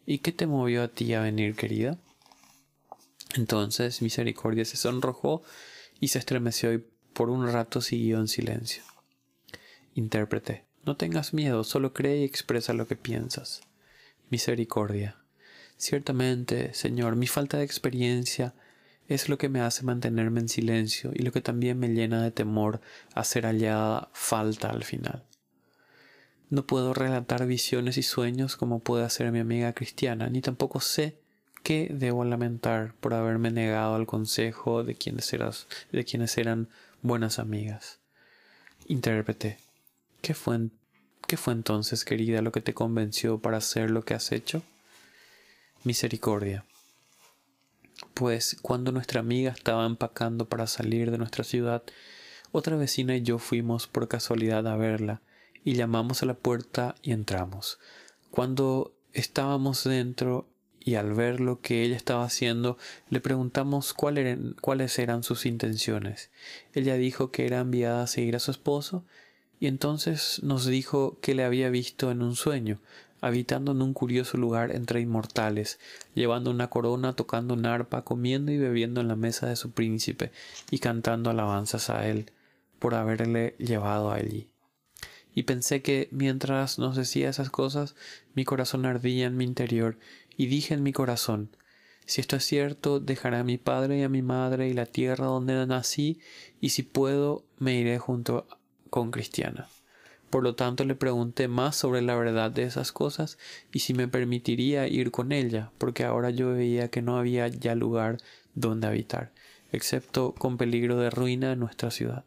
¿Y 0.06 0.20
qué 0.20 0.32
te 0.32 0.46
movió 0.46 0.84
a 0.84 0.88
ti 0.88 1.16
a 1.16 1.22
venir, 1.22 1.56
querida? 1.56 1.98
Entonces 3.36 4.04
Misericordia 4.04 4.64
se 4.64 4.78
sonrojó 4.78 5.42
y 6.00 6.10
se 6.10 6.20
estremeció 6.20 6.74
y 6.74 6.86
por 7.14 7.32
un 7.32 7.52
rato 7.52 7.82
siguió 7.82 8.20
en 8.20 8.28
silencio. 8.28 8.84
Intérprete, 9.96 10.66
no 10.86 10.96
tengas 10.96 11.34
miedo, 11.34 11.64
solo 11.64 11.92
cree 11.92 12.20
y 12.20 12.24
expresa 12.24 12.74
lo 12.74 12.86
que 12.86 12.96
piensas. 12.96 13.62
Misericordia. 14.30 15.23
Ciertamente, 15.84 16.74
Señor, 16.74 17.17
mi 17.17 17.28
falta 17.28 17.58
de 17.58 17.65
experiencia 17.65 18.54
es 19.10 19.28
lo 19.28 19.38
que 19.38 19.50
me 19.50 19.60
hace 19.60 19.84
mantenerme 19.84 20.39
en 20.39 20.48
silencio 20.48 21.12
y 21.13 21.24
lo 21.24 21.34
que 21.34 21.41
también 21.41 21.78
me 21.78 21.89
llena 21.89 22.24
de 22.24 22.32
temor 22.32 22.80
a 23.13 23.26
ser 23.26 23.46
hallada 23.46 24.08
falta 24.13 24.69
al 24.69 24.86
final. 24.86 25.26
No 26.50 26.65
puedo 26.65 26.93
relatar 26.93 27.46
visiones 27.46 27.98
y 27.98 28.04
sueños 28.04 28.56
como 28.56 28.80
puede 28.80 29.04
hacer 29.04 29.30
mi 29.34 29.39
amiga 29.39 29.74
cristiana, 29.74 30.30
ni 30.30 30.39
tampoco 30.39 30.80
sé 30.80 31.17
qué 31.63 31.89
debo 31.93 32.24
lamentar 32.24 32.93
por 33.02 33.13
haberme 33.13 33.52
negado 33.52 33.96
al 33.96 34.06
consejo 34.06 34.86
de 34.86 34.96
quienes, 34.96 35.36
de 35.91 36.06
quienes 36.06 36.38
eran 36.38 36.69
buenas 37.02 37.39
amigas. 37.39 38.00
Intérprete, 38.88 39.58
¿qué 40.22 40.34
fue, 40.34 40.69
¿qué 41.28 41.36
fue 41.36 41.52
entonces, 41.52 42.06
querida, 42.06 42.41
lo 42.41 42.54
que 42.54 42.62
te 42.62 42.74
convenció 42.74 43.39
para 43.39 43.58
hacer 43.58 43.91
lo 43.91 44.06
que 44.06 44.13
has 44.13 44.32
hecho? 44.32 44.63
Misericordia. 45.84 46.65
Pues 48.13 48.58
cuando 48.62 48.91
nuestra 48.91 49.19
amiga 49.19 49.52
estaba 49.52 49.86
empacando 49.86 50.48
para 50.48 50.67
salir 50.67 51.12
de 51.12 51.17
nuestra 51.17 51.43
ciudad, 51.43 51.84
otra 52.52 52.78
vecina 52.78 53.15
y 53.15 53.22
yo 53.22 53.39
fuimos 53.39 53.88
por 53.88 54.08
casualidad 54.08 54.67
a 54.67 54.78
verla 54.78 55.22
y 55.63 55.74
llamamos 55.74 56.24
a 56.24 56.26
la 56.26 56.36
puerta 56.36 56.96
y 57.02 57.12
entramos. 57.12 57.80
Cuando 58.32 58.93
estábamos 59.13 59.84
dentro 59.84 60.48
y 60.80 60.96
al 60.96 61.13
ver 61.13 61.39
lo 61.39 61.62
que 61.62 61.84
ella 61.84 61.96
estaba 61.96 62.26
haciendo, 62.26 62.78
le 63.10 63.22
preguntamos 63.22 63.93
cuáles 63.93 65.00
eran 65.00 65.24
sus 65.24 65.46
intenciones. 65.46 66.30
Ella 66.74 66.96
dijo 66.96 67.32
que 67.32 67.46
era 67.46 67.60
enviada 67.60 68.04
a 68.04 68.08
seguir 68.08 68.36
a 68.36 68.39
su 68.39 68.52
esposo 68.52 69.06
y 69.60 69.67
entonces 69.67 70.41
nos 70.43 70.65
dijo 70.65 71.19
que 71.22 71.36
le 71.36 71.43
había 71.43 71.69
visto 71.69 72.12
en 72.12 72.22
un 72.22 72.36
sueño, 72.36 72.80
habitando 73.24 73.72
en 73.72 73.82
un 73.82 73.94
curioso 73.94 74.36
lugar 74.36 74.76
entre 74.76 75.00
inmortales, 75.00 75.80
llevando 76.14 76.52
una 76.52 76.70
corona, 76.70 77.16
tocando 77.16 77.54
un 77.54 77.66
arpa, 77.66 78.04
comiendo 78.04 78.52
y 78.52 78.58
bebiendo 78.58 79.00
en 79.00 79.08
la 79.08 79.16
mesa 79.16 79.48
de 79.48 79.56
su 79.56 79.72
príncipe 79.72 80.34
y 80.72 80.80
cantando 80.80 81.30
alabanzas 81.30 81.90
a 81.90 82.06
él 82.06 82.32
por 82.80 82.96
haberle 82.96 83.56
llevado 83.60 84.12
allí. 84.12 84.50
Y 85.34 85.44
pensé 85.44 85.82
que 85.82 86.10
mientras 86.12 86.80
nos 86.80 86.98
decía 86.98 87.30
esas 87.30 87.50
cosas, 87.50 87.96
mi 88.36 88.44
corazón 88.44 88.86
ardía 88.86 89.26
en 89.26 89.38
mi 89.38 89.46
interior, 89.46 89.98
y 90.36 90.48
dije 90.48 90.74
en 90.74 90.84
mi 90.84 90.92
corazón, 90.92 91.56
si 92.06 92.20
esto 92.20 92.36
es 92.36 92.44
cierto, 92.44 93.00
dejaré 93.00 93.38
a 93.38 93.46
mi 93.46 93.58
padre 93.58 94.00
y 94.00 94.04
a 94.04 94.10
mi 94.10 94.22
madre 94.22 94.68
y 94.68 94.74
la 94.74 94.86
tierra 94.86 95.28
donde 95.28 95.66
nací, 95.66 96.20
y 96.60 96.70
si 96.70 96.84
puedo, 96.84 97.46
me 97.58 97.76
iré 97.76 98.00
junto 98.00 98.48
con 98.90 99.12
Cristiana. 99.12 99.70
Por 100.34 100.41
lo 100.41 100.56
tanto 100.56 100.84
le 100.84 100.96
pregunté 100.96 101.48
más 101.48 101.76
sobre 101.76 102.02
la 102.02 102.15
verdad 102.15 102.50
de 102.50 102.63
esas 102.63 102.91
cosas 102.91 103.38
y 103.72 103.82
si 103.82 103.93
me 103.93 104.08
permitiría 104.08 104.88
ir 104.88 105.12
con 105.12 105.32
ella, 105.32 105.72
porque 105.78 106.06
ahora 106.06 106.32
yo 106.32 106.54
veía 106.54 106.89
que 106.89 107.04
no 107.04 107.19
había 107.19 107.50
ya 107.50 107.76
lugar 107.76 108.17
donde 108.56 108.88
habitar, 108.88 109.32
excepto 109.72 110.34
con 110.34 110.58
peligro 110.58 110.98
de 110.98 111.12
ruina 111.12 111.52
en 111.52 111.60
nuestra 111.60 111.91
ciudad. 111.91 112.26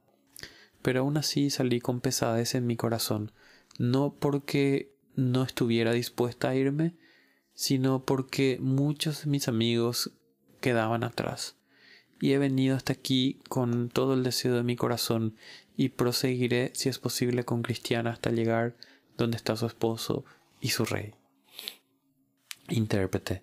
Pero 0.83 1.01
aún 1.01 1.17
así 1.17 1.51
salí 1.51 1.81
con 1.81 2.01
pesadez 2.01 2.55
en 2.55 2.65
mi 2.65 2.77
corazón, 2.77 3.33
no 3.77 4.15
porque 4.15 4.95
no 5.17 5.43
estuviera 5.43 5.91
dispuesta 5.91 6.51
a 6.51 6.55
irme, 6.55 6.95
sino 7.55 8.05
porque 8.05 8.59
muchos 8.61 9.25
de 9.25 9.31
mis 9.33 9.49
amigos 9.49 10.13
quedaban 10.61 11.03
atrás. 11.03 11.56
Y 12.21 12.33
he 12.33 12.39
venido 12.39 12.77
hasta 12.77 12.93
aquí 12.93 13.41
con 13.49 13.89
todo 13.89 14.15
el 14.15 14.23
deseo 14.23 14.55
de 14.55 14.63
mi 14.63 14.77
corazón 14.77 15.37
y 15.77 15.91
proseguiré, 15.91 16.73
si 16.75 16.89
es 16.89 16.99
posible, 16.99 17.45
con 17.45 17.63
Cristiana 17.63 18.11
hasta 18.11 18.31
llegar 18.31 18.75
donde 19.17 19.37
está 19.37 19.57
su 19.57 19.67
esposo 19.67 20.25
y 20.61 20.71
su 20.71 20.85
rey. 20.85 21.15
Intérprete. 22.69 23.43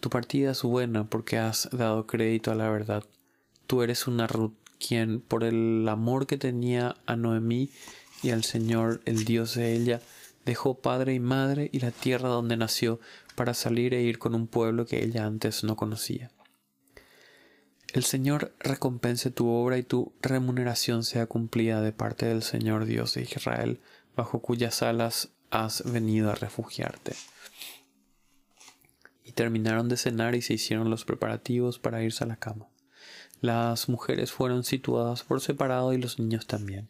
Tu 0.00 0.10
partida 0.10 0.52
es 0.52 0.62
buena 0.62 1.04
porque 1.08 1.38
has 1.38 1.68
dado 1.72 2.06
crédito 2.06 2.50
a 2.50 2.54
la 2.54 2.70
verdad. 2.70 3.04
Tú 3.66 3.82
eres 3.82 4.06
una 4.06 4.26
Ruth 4.26 4.54
quien, 4.78 5.20
por 5.20 5.44
el 5.44 5.86
amor 5.88 6.26
que 6.26 6.38
tenía 6.38 6.96
a 7.06 7.16
Noemí 7.16 7.70
y 8.22 8.30
al 8.30 8.44
Señor, 8.44 9.00
el 9.04 9.24
Dios 9.24 9.54
de 9.54 9.74
ella, 9.74 10.00
dejó 10.44 10.78
padre 10.78 11.14
y 11.14 11.20
madre 11.20 11.68
y 11.72 11.80
la 11.80 11.90
tierra 11.90 12.28
donde 12.28 12.56
nació 12.56 12.98
para 13.34 13.54
salir 13.54 13.94
e 13.94 14.02
ir 14.02 14.18
con 14.18 14.34
un 14.34 14.46
pueblo 14.46 14.86
que 14.86 15.04
ella 15.04 15.26
antes 15.26 15.64
no 15.64 15.76
conocía. 15.76 16.30
El 17.92 18.04
Señor 18.04 18.54
recompense 18.60 19.32
tu 19.32 19.48
obra 19.48 19.76
y 19.76 19.82
tu 19.82 20.12
remuneración 20.22 21.02
sea 21.02 21.26
cumplida 21.26 21.80
de 21.80 21.92
parte 21.92 22.26
del 22.26 22.42
Señor 22.42 22.84
Dios 22.84 23.14
de 23.14 23.22
Israel, 23.22 23.80
bajo 24.14 24.40
cuyas 24.40 24.82
alas 24.82 25.30
has 25.50 25.82
venido 25.90 26.30
a 26.30 26.36
refugiarte. 26.36 27.14
Y 29.24 29.32
terminaron 29.32 29.88
de 29.88 29.96
cenar 29.96 30.36
y 30.36 30.42
se 30.42 30.54
hicieron 30.54 30.88
los 30.88 31.04
preparativos 31.04 31.80
para 31.80 32.02
irse 32.02 32.22
a 32.22 32.28
la 32.28 32.36
cama. 32.36 32.68
Las 33.40 33.88
mujeres 33.88 34.30
fueron 34.30 34.62
situadas 34.62 35.24
por 35.24 35.40
separado 35.40 35.92
y 35.92 35.98
los 35.98 36.20
niños 36.20 36.46
también. 36.46 36.88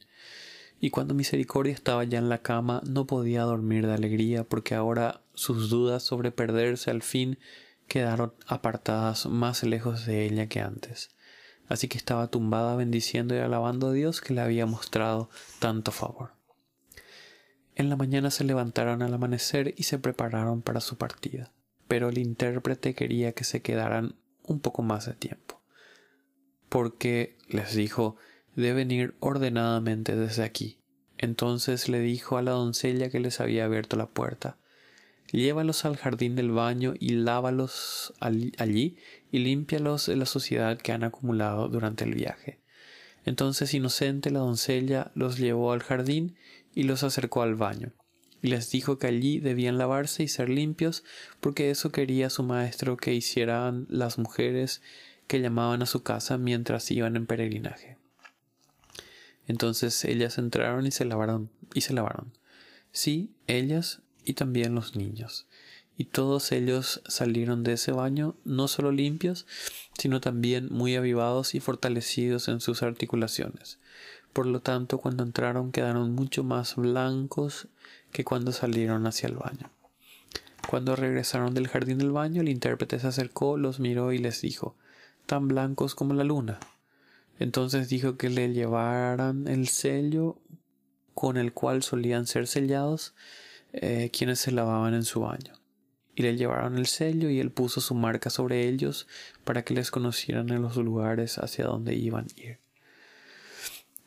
Y 0.81 0.91
cuando 0.91 1.15
Misericordia 1.15 1.73
estaba 1.73 2.05
ya 2.05 2.19
en 2.19 2.29
la 2.29 2.43
cama, 2.43 2.83
no 2.87 3.07
podía 3.07 3.43
dormir 3.43 3.87
de 3.87 3.95
alegría 3.95 4.45
porque 4.45 4.75
ahora 4.75 5.23
sus 5.35 5.71
dudas 5.71 6.03
sobre 6.03 6.31
perderse 6.31 6.91
al 6.91 7.03
fin 7.03 7.39
quedaron 7.91 8.33
apartadas 8.47 9.27
más 9.27 9.65
lejos 9.65 10.07
de 10.07 10.25
ella 10.25 10.47
que 10.47 10.61
antes. 10.61 11.11
Así 11.69 11.89
que 11.89 11.99
estaba 11.99 12.29
tumbada 12.29 12.77
bendiciendo 12.77 13.35
y 13.35 13.39
alabando 13.39 13.89
a 13.89 13.93
Dios 13.93 14.21
que 14.21 14.33
le 14.33 14.41
había 14.41 14.65
mostrado 14.65 15.29
tanto 15.59 15.91
favor. 15.91 16.31
En 17.75 17.91
la 17.91 17.97
mañana 17.97 18.31
se 18.31 18.45
levantaron 18.45 19.03
al 19.03 19.13
amanecer 19.13 19.75
y 19.77 19.83
se 19.83 19.99
prepararon 19.99 20.63
para 20.63 20.81
su 20.81 20.99
partida, 20.99 21.53
pero 21.89 22.11
el 22.11 22.19
intérprete 22.19 22.95
quería 22.95 23.33
que 23.33 23.43
se 23.43 23.61
quedaran 23.61 24.15
un 24.45 24.61
poco 24.61 24.83
más 24.83 25.07
de 25.07 25.15
tiempo, 25.15 25.61
porque, 26.69 27.39
les 27.49 27.75
dijo, 27.75 28.17
deben 28.55 28.93
ir 28.93 29.17
ordenadamente 29.19 30.15
desde 30.15 30.45
aquí. 30.45 30.81
Entonces 31.19 31.89
le 31.89 31.99
dijo 31.99 32.37
a 32.37 32.43
la 32.43 32.53
doncella 32.53 33.11
que 33.11 33.19
les 33.19 33.41
había 33.41 33.65
abierto 33.65 33.97
la 33.97 34.07
puerta, 34.07 34.59
Llévalos 35.33 35.85
al 35.85 35.97
jardín 35.97 36.35
del 36.35 36.51
baño 36.51 36.95
y 36.99 37.11
lávalos 37.11 38.13
allí 38.19 38.97
y 39.31 39.39
límpialos 39.39 40.07
de 40.07 40.17
la 40.17 40.27
suciedad 40.27 40.79
que 40.79 40.93
han 40.93 41.05
acumulado 41.05 41.69
durante 41.69 42.05
el 42.05 42.15
viaje. 42.15 42.59
Entonces 43.25 43.75
inocente 43.75 44.31
la 44.31 44.41
doncella 44.41 45.13
los 45.15 45.39
llevó 45.39 45.73
al 45.73 45.83
jardín 45.83 46.37
y 46.75 46.85
los 46.85 47.03
acercó 47.03 47.43
al 47.43 47.55
baño, 47.55 47.93
y 48.43 48.49
les 48.49 48.71
dijo 48.71 48.99
que 48.99 49.07
allí 49.07 49.39
debían 49.41 49.79
lavarse 49.79 50.23
y 50.23 50.29
ser 50.29 50.49
limpios, 50.49 51.05
porque 51.41 51.71
eso 51.71 51.93
quería 51.93 52.31
su 52.31 52.43
maestro 52.43 52.97
que 52.97 53.15
hicieran 53.15 53.87
las 53.89 54.19
mujeres 54.19 54.83
que 55.27 55.41
llamaban 55.41 55.83
a 55.83 55.87
su 55.87 56.03
casa 56.03 56.39
mientras 56.39 56.91
iban 56.91 57.17
en 57.17 57.27
peregrinaje. 57.27 57.99
Entonces 59.47 60.05
ellas 60.05 60.39
entraron 60.39 60.87
y 60.87 60.91
se 60.91 61.05
lavaron, 61.05 61.51
y 61.75 61.83
se 61.83 61.93
lavaron. 61.93 62.33
Sí, 62.93 63.31
ellas 63.47 64.03
y 64.31 64.35
también 64.35 64.77
los 64.77 64.95
niños. 64.95 65.49
Y 65.99 66.05
todos 66.05 66.53
ellos 66.53 67.03
salieron 67.09 67.65
de 67.65 67.73
ese 67.73 67.91
baño 67.91 68.37
no 68.45 68.69
solo 68.69 68.93
limpios, 68.93 69.45
sino 69.99 70.21
también 70.21 70.69
muy 70.71 70.95
avivados 70.95 71.57
y 71.57 71.61
fortalecidos 71.61 72.47
en 72.47 72.61
sus 72.61 72.85
articulaciones. 72.85 73.81
Por 74.33 74.47
lo 74.47 74.61
tanto, 74.61 74.99
cuando 74.99 75.25
entraron 75.25 75.73
quedaron 75.73 76.15
mucho 76.15 76.45
más 76.45 76.77
blancos 76.77 77.67
que 78.13 78.25
cuando 78.25 78.53
salieron 78.53 79.05
hacia 79.09 79.29
el 79.29 79.35
baño. 79.35 79.69
Cuando 80.69 80.95
regresaron 80.95 81.53
del 81.53 81.67
jardín 81.67 81.99
del 81.99 82.13
baño, 82.13 82.43
el 82.43 82.49
intérprete 82.49 83.01
se 83.01 83.09
acercó, 83.09 83.57
los 83.57 83.81
miró 83.81 84.13
y 84.13 84.19
les 84.19 84.41
dijo, 84.43 84.77
tan 85.27 85.49
blancos 85.49 85.97
como 85.97 86.15
la 86.15 86.23
luna. 86.23 86.61
Entonces 87.41 87.89
dijo 87.89 88.17
que 88.17 88.31
le 88.31 88.53
llevaran 88.53 89.49
el 89.49 89.67
sello 89.67 90.39
con 91.15 91.37
el 91.37 91.53
cual 91.53 91.83
solían 91.83 92.29
ser 92.29 92.47
sellados 92.47 93.15
eh, 93.73 94.11
quienes 94.13 94.41
se 94.41 94.53
lavaban 94.53 94.95
en 94.95 95.05
su 95.05 95.21
baño. 95.21 95.55
Y 96.15 96.23
le 96.23 96.37
llevaron 96.37 96.77
el 96.77 96.87
sello 96.87 97.31
y 97.31 97.41
él 97.41 97.51
puso 97.51 97.81
su 97.81 97.95
marca 97.95 98.31
sobre 98.31 98.69
ellos 98.69 99.07
para 99.45 99.65
que 99.65 99.75
les 99.75 99.91
conocieran 99.91 100.51
en 100.51 100.63
los 100.63 100.77
lugares 100.77 101.39
hacia 101.39 101.65
donde 101.65 101.95
iban 101.95 102.27
a 102.27 102.41
ir. 102.41 102.59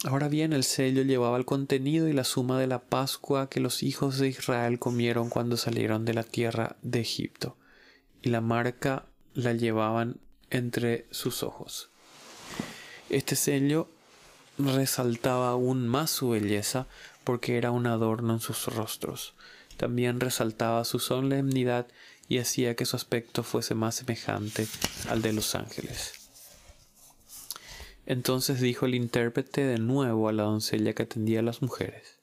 Ahora 0.05 0.27
bien, 0.27 0.51
el 0.51 0.65
sello 0.65 1.03
llevaba 1.03 1.37
el 1.37 1.45
contenido 1.45 2.09
y 2.09 2.13
la 2.13 2.25
suma 2.25 2.59
de 2.59 2.67
la 2.67 2.79
Pascua 2.79 3.49
que 3.49 3.61
los 3.61 3.83
hijos 3.83 4.17
de 4.17 4.27
Israel 4.27 4.77
comieron 4.77 5.29
cuando 5.29 5.55
salieron 5.55 6.03
de 6.03 6.13
la 6.13 6.23
tierra 6.23 6.75
de 6.81 6.99
Egipto, 6.99 7.55
y 8.21 8.29
la 8.29 8.41
marca 8.41 9.05
la 9.33 9.53
llevaban 9.53 10.19
entre 10.49 11.07
sus 11.11 11.41
ojos. 11.41 11.89
Este 13.09 13.37
sello 13.37 13.87
resaltaba 14.57 15.49
aún 15.49 15.87
más 15.87 16.09
su 16.09 16.29
belleza 16.29 16.85
porque 17.23 17.57
era 17.57 17.71
un 17.71 17.87
adorno 17.87 18.33
en 18.33 18.39
sus 18.39 18.65
rostros. 18.67 19.35
También 19.77 20.19
resaltaba 20.19 20.85
su 20.85 20.99
solemnidad 20.99 21.87
y 22.27 22.37
hacía 22.37 22.75
que 22.75 22.85
su 22.85 22.95
aspecto 22.95 23.43
fuese 23.43 23.75
más 23.75 23.95
semejante 23.95 24.67
al 25.09 25.21
de 25.21 25.33
los 25.33 25.55
ángeles. 25.55 26.13
Entonces 28.05 28.59
dijo 28.59 28.85
el 28.85 28.95
intérprete 28.95 29.65
de 29.65 29.77
nuevo 29.77 30.27
a 30.27 30.33
la 30.33 30.43
doncella 30.43 30.93
que 30.93 31.03
atendía 31.03 31.39
a 31.39 31.43
las 31.43 31.61
mujeres, 31.61 32.19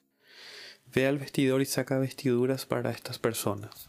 Ve 0.93 1.07
al 1.07 1.19
vestidor 1.19 1.63
y 1.63 1.67
saca 1.67 1.99
vestiduras 1.99 2.67
para 2.67 2.91
estas 2.91 3.21
personas. 3.21 3.87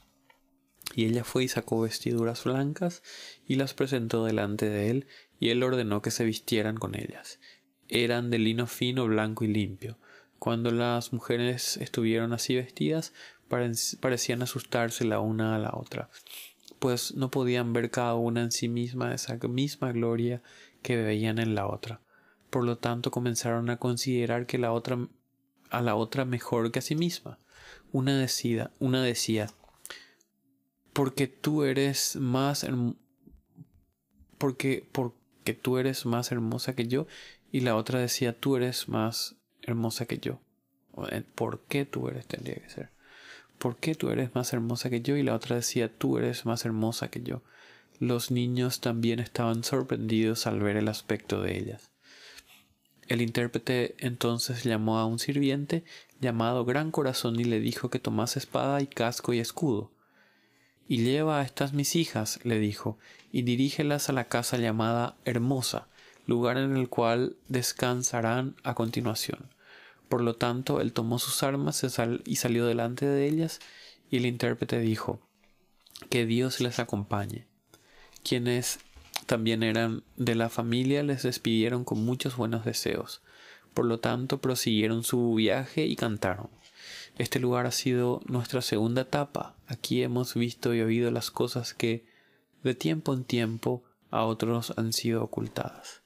Y 0.94 1.06
ella 1.06 1.24
fue 1.24 1.46
y 1.46 1.48
sacó 1.48 1.82
vestiduras 1.82 2.44
blancas 2.44 3.02
y 3.48 3.56
las 3.56 3.74
presentó 3.74 4.24
delante 4.24 4.70
de 4.70 4.92
él, 4.92 5.08
y 5.40 5.50
él 5.50 5.64
ordenó 5.64 6.04
que 6.04 6.12
se 6.12 6.26
vistieran 6.26 6.78
con 6.78 6.94
ellas. 6.94 7.40
Eran 7.88 8.30
de 8.30 8.38
lino 8.38 8.68
fino, 8.68 9.08
blanco 9.08 9.44
y 9.44 9.48
limpio. 9.48 9.98
Cuando 10.42 10.72
las 10.72 11.14
mujeres 11.14 11.78
estuvieron 11.78 12.34
así 12.34 12.56
vestidas, 12.56 13.14
parecían 13.48 14.42
asustarse 14.42 15.06
la 15.06 15.20
una 15.20 15.56
a 15.56 15.60
la 15.60 15.70
otra, 15.72 16.10
pues 16.80 17.14
no 17.14 17.30
podían 17.30 17.74
ver 17.74 17.92
cada 17.92 18.16
una 18.16 18.42
en 18.42 18.52
sí 18.52 18.68
misma 18.68 19.14
esa 19.14 19.36
misma 19.48 19.92
gloria 19.92 20.42
que 20.82 20.96
veían 20.96 21.38
en 21.38 21.54
la 21.54 21.68
otra. 21.68 22.02
Por 22.50 22.64
lo 22.64 22.80
tanto 22.80 23.12
comenzaron 23.12 23.70
a 23.70 23.78
considerar 23.78 24.48
que 24.48 24.58
la 24.58 24.72
otra 24.72 25.08
a 25.70 25.80
la 25.80 25.94
otra 25.94 26.26
mejor 26.26 26.72
que 26.72 26.80
a 26.80 26.82
sí 26.82 26.96
misma. 26.96 27.38
Una 27.92 28.18
decía, 28.18 28.72
una 28.80 29.04
decía, 29.04 29.54
porque 30.92 31.28
tú 31.28 31.66
eres 31.66 32.16
más 32.16 32.66
porque 34.40 34.90
porque 34.92 35.54
tú 35.54 35.78
eres 35.78 36.08
más 36.08 36.32
hermosa 36.32 36.74
que 36.74 36.88
yo 36.88 37.06
y 37.52 37.60
la 37.60 37.76
otra 37.76 38.00
decía 38.00 38.34
tú 38.34 38.56
eres 38.56 38.90
más 38.90 39.36
hermosa 39.64 40.06
que 40.06 40.18
yo. 40.18 40.40
Eh, 41.12 41.24
¿Por 41.36 41.62
qué 41.68 41.86
tú 41.86 42.08
eres 42.08 42.28
tendría 42.28 42.56
que 42.56 42.70
ser? 42.70 42.90
¿Por 43.58 43.78
qué 43.78 43.96
tú 43.96 44.10
eres 44.10 44.34
más 44.34 44.54
hermosa 44.54 44.90
que 44.90 45.02
yo? 45.02 45.16
Y 45.18 45.24
la 45.24 45.36
otra 45.36 45.56
decía 45.56 45.96
tú 45.96 46.18
eres 46.18 46.46
más 46.46 46.66
hermosa 46.66 47.10
que 47.10 47.22
yo. 47.22 47.44
Los 48.00 48.32
niños 48.32 48.82
también 48.82 49.20
estaban 49.20 49.64
sorprendidos 49.64 50.48
al 50.48 50.60
ver 50.60 50.78
el 50.78 50.88
aspecto 50.88 51.42
de 51.42 51.58
ellas. 51.58 51.92
El 53.08 53.22
intérprete 53.22 53.96
entonces 54.00 54.64
llamó 54.64 54.98
a 54.98 55.06
un 55.06 55.20
sirviente 55.20 55.84
llamado 56.20 56.66
Gran 56.66 56.92
Corazón 56.92 57.40
y 57.40 57.44
le 57.44 57.60
dijo 57.60 57.90
que 57.90 58.00
tomase 58.00 58.40
espada 58.40 58.82
y 58.82 58.88
casco 58.88 59.34
y 59.34 59.40
escudo. 59.40 59.92
Y 60.88 61.04
lleva 61.04 61.40
a 61.40 61.44
estas 61.44 61.74
mis 61.74 61.96
hijas, 61.96 62.40
le 62.44 62.58
dijo, 62.58 62.98
y 63.32 63.44
dirígelas 63.44 64.10
a 64.10 64.14
la 64.14 64.26
casa 64.26 64.58
llamada 64.58 65.16
Hermosa, 65.26 65.88
lugar 66.32 66.58
en 66.58 66.76
el 66.76 66.90
cual 66.90 67.36
descansarán 67.48 68.56
a 68.64 68.74
continuación. 68.74 69.50
Por 70.10 70.22
lo 70.22 70.36
tanto, 70.36 70.82
él 70.82 70.92
tomó 70.92 71.20
sus 71.20 71.44
armas 71.44 71.86
y 72.26 72.36
salió 72.36 72.66
delante 72.66 73.06
de 73.06 73.28
ellas, 73.28 73.60
y 74.10 74.18
el 74.18 74.26
intérprete 74.26 74.80
dijo, 74.80 75.22
Que 76.10 76.26
Dios 76.26 76.60
les 76.60 76.80
acompañe 76.80 77.52
quienes 78.24 78.80
también 79.26 79.64
eran 79.64 80.04
de 80.18 80.36
la 80.36 80.50
familia 80.50 81.04
les 81.04 81.24
despidieron 81.24 81.84
con 81.84 82.04
muchos 82.04 82.36
buenos 82.36 82.66
deseos. 82.66 83.22
Por 83.74 83.86
lo 83.86 84.00
tanto, 84.00 84.40
prosiguieron 84.42 85.04
su 85.04 85.34
viaje 85.34 85.86
y 85.86 85.96
cantaron. 85.96 86.50
Este 87.18 87.40
lugar 87.40 87.66
ha 87.66 87.72
sido 87.72 88.22
nuestra 88.26 88.62
segunda 88.62 89.04
etapa. 89.04 89.56
Aquí 89.68 90.04
hemos 90.04 90.34
visto 90.34 90.74
y 90.74 90.82
oído 90.82 91.12
las 91.12 91.32
cosas 91.32 91.74
que, 91.74 92.06
de 92.64 92.76
tiempo 92.76 93.14
en 93.14 93.24
tiempo, 93.24 93.84
a 94.10 94.24
otros 94.24 94.74
han 94.78 94.92
sido 94.92 95.24
ocultadas. 95.24 96.01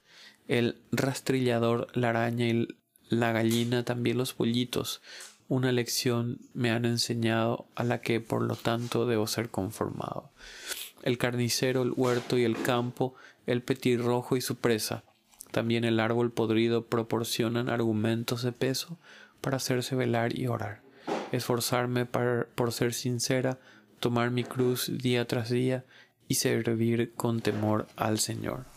El 0.48 0.76
rastrillador, 0.92 1.88
la 1.94 2.10
araña 2.10 2.46
y 2.46 2.68
la 3.08 3.32
gallina, 3.32 3.84
también 3.84 4.18
los 4.18 4.32
pollitos, 4.32 5.02
una 5.48 5.72
lección 5.72 6.38
me 6.54 6.70
han 6.70 6.84
enseñado 6.84 7.66
a 7.74 7.84
la 7.84 8.00
que 8.00 8.20
por 8.20 8.42
lo 8.42 8.56
tanto 8.56 9.06
debo 9.06 9.26
ser 9.26 9.48
conformado 9.48 10.30
el 11.06 11.18
carnicero, 11.18 11.82
el 11.82 11.92
huerto 11.96 12.36
y 12.36 12.42
el 12.42 12.60
campo, 12.60 13.14
el 13.46 13.62
petirrojo 13.62 14.36
y 14.36 14.40
su 14.40 14.56
presa. 14.56 15.04
También 15.52 15.84
el 15.84 16.00
árbol 16.00 16.32
podrido 16.32 16.84
proporcionan 16.84 17.68
argumentos 17.68 18.42
de 18.42 18.50
peso 18.50 18.98
para 19.40 19.58
hacerse 19.58 19.94
velar 19.94 20.36
y 20.36 20.48
orar. 20.48 20.82
Esforzarme 21.30 22.06
por 22.06 22.72
ser 22.72 22.92
sincera, 22.92 23.60
tomar 24.00 24.32
mi 24.32 24.42
cruz 24.42 24.90
día 24.98 25.28
tras 25.28 25.48
día 25.48 25.84
y 26.26 26.34
servir 26.34 27.12
con 27.14 27.40
temor 27.40 27.86
al 27.94 28.18
Señor. 28.18 28.75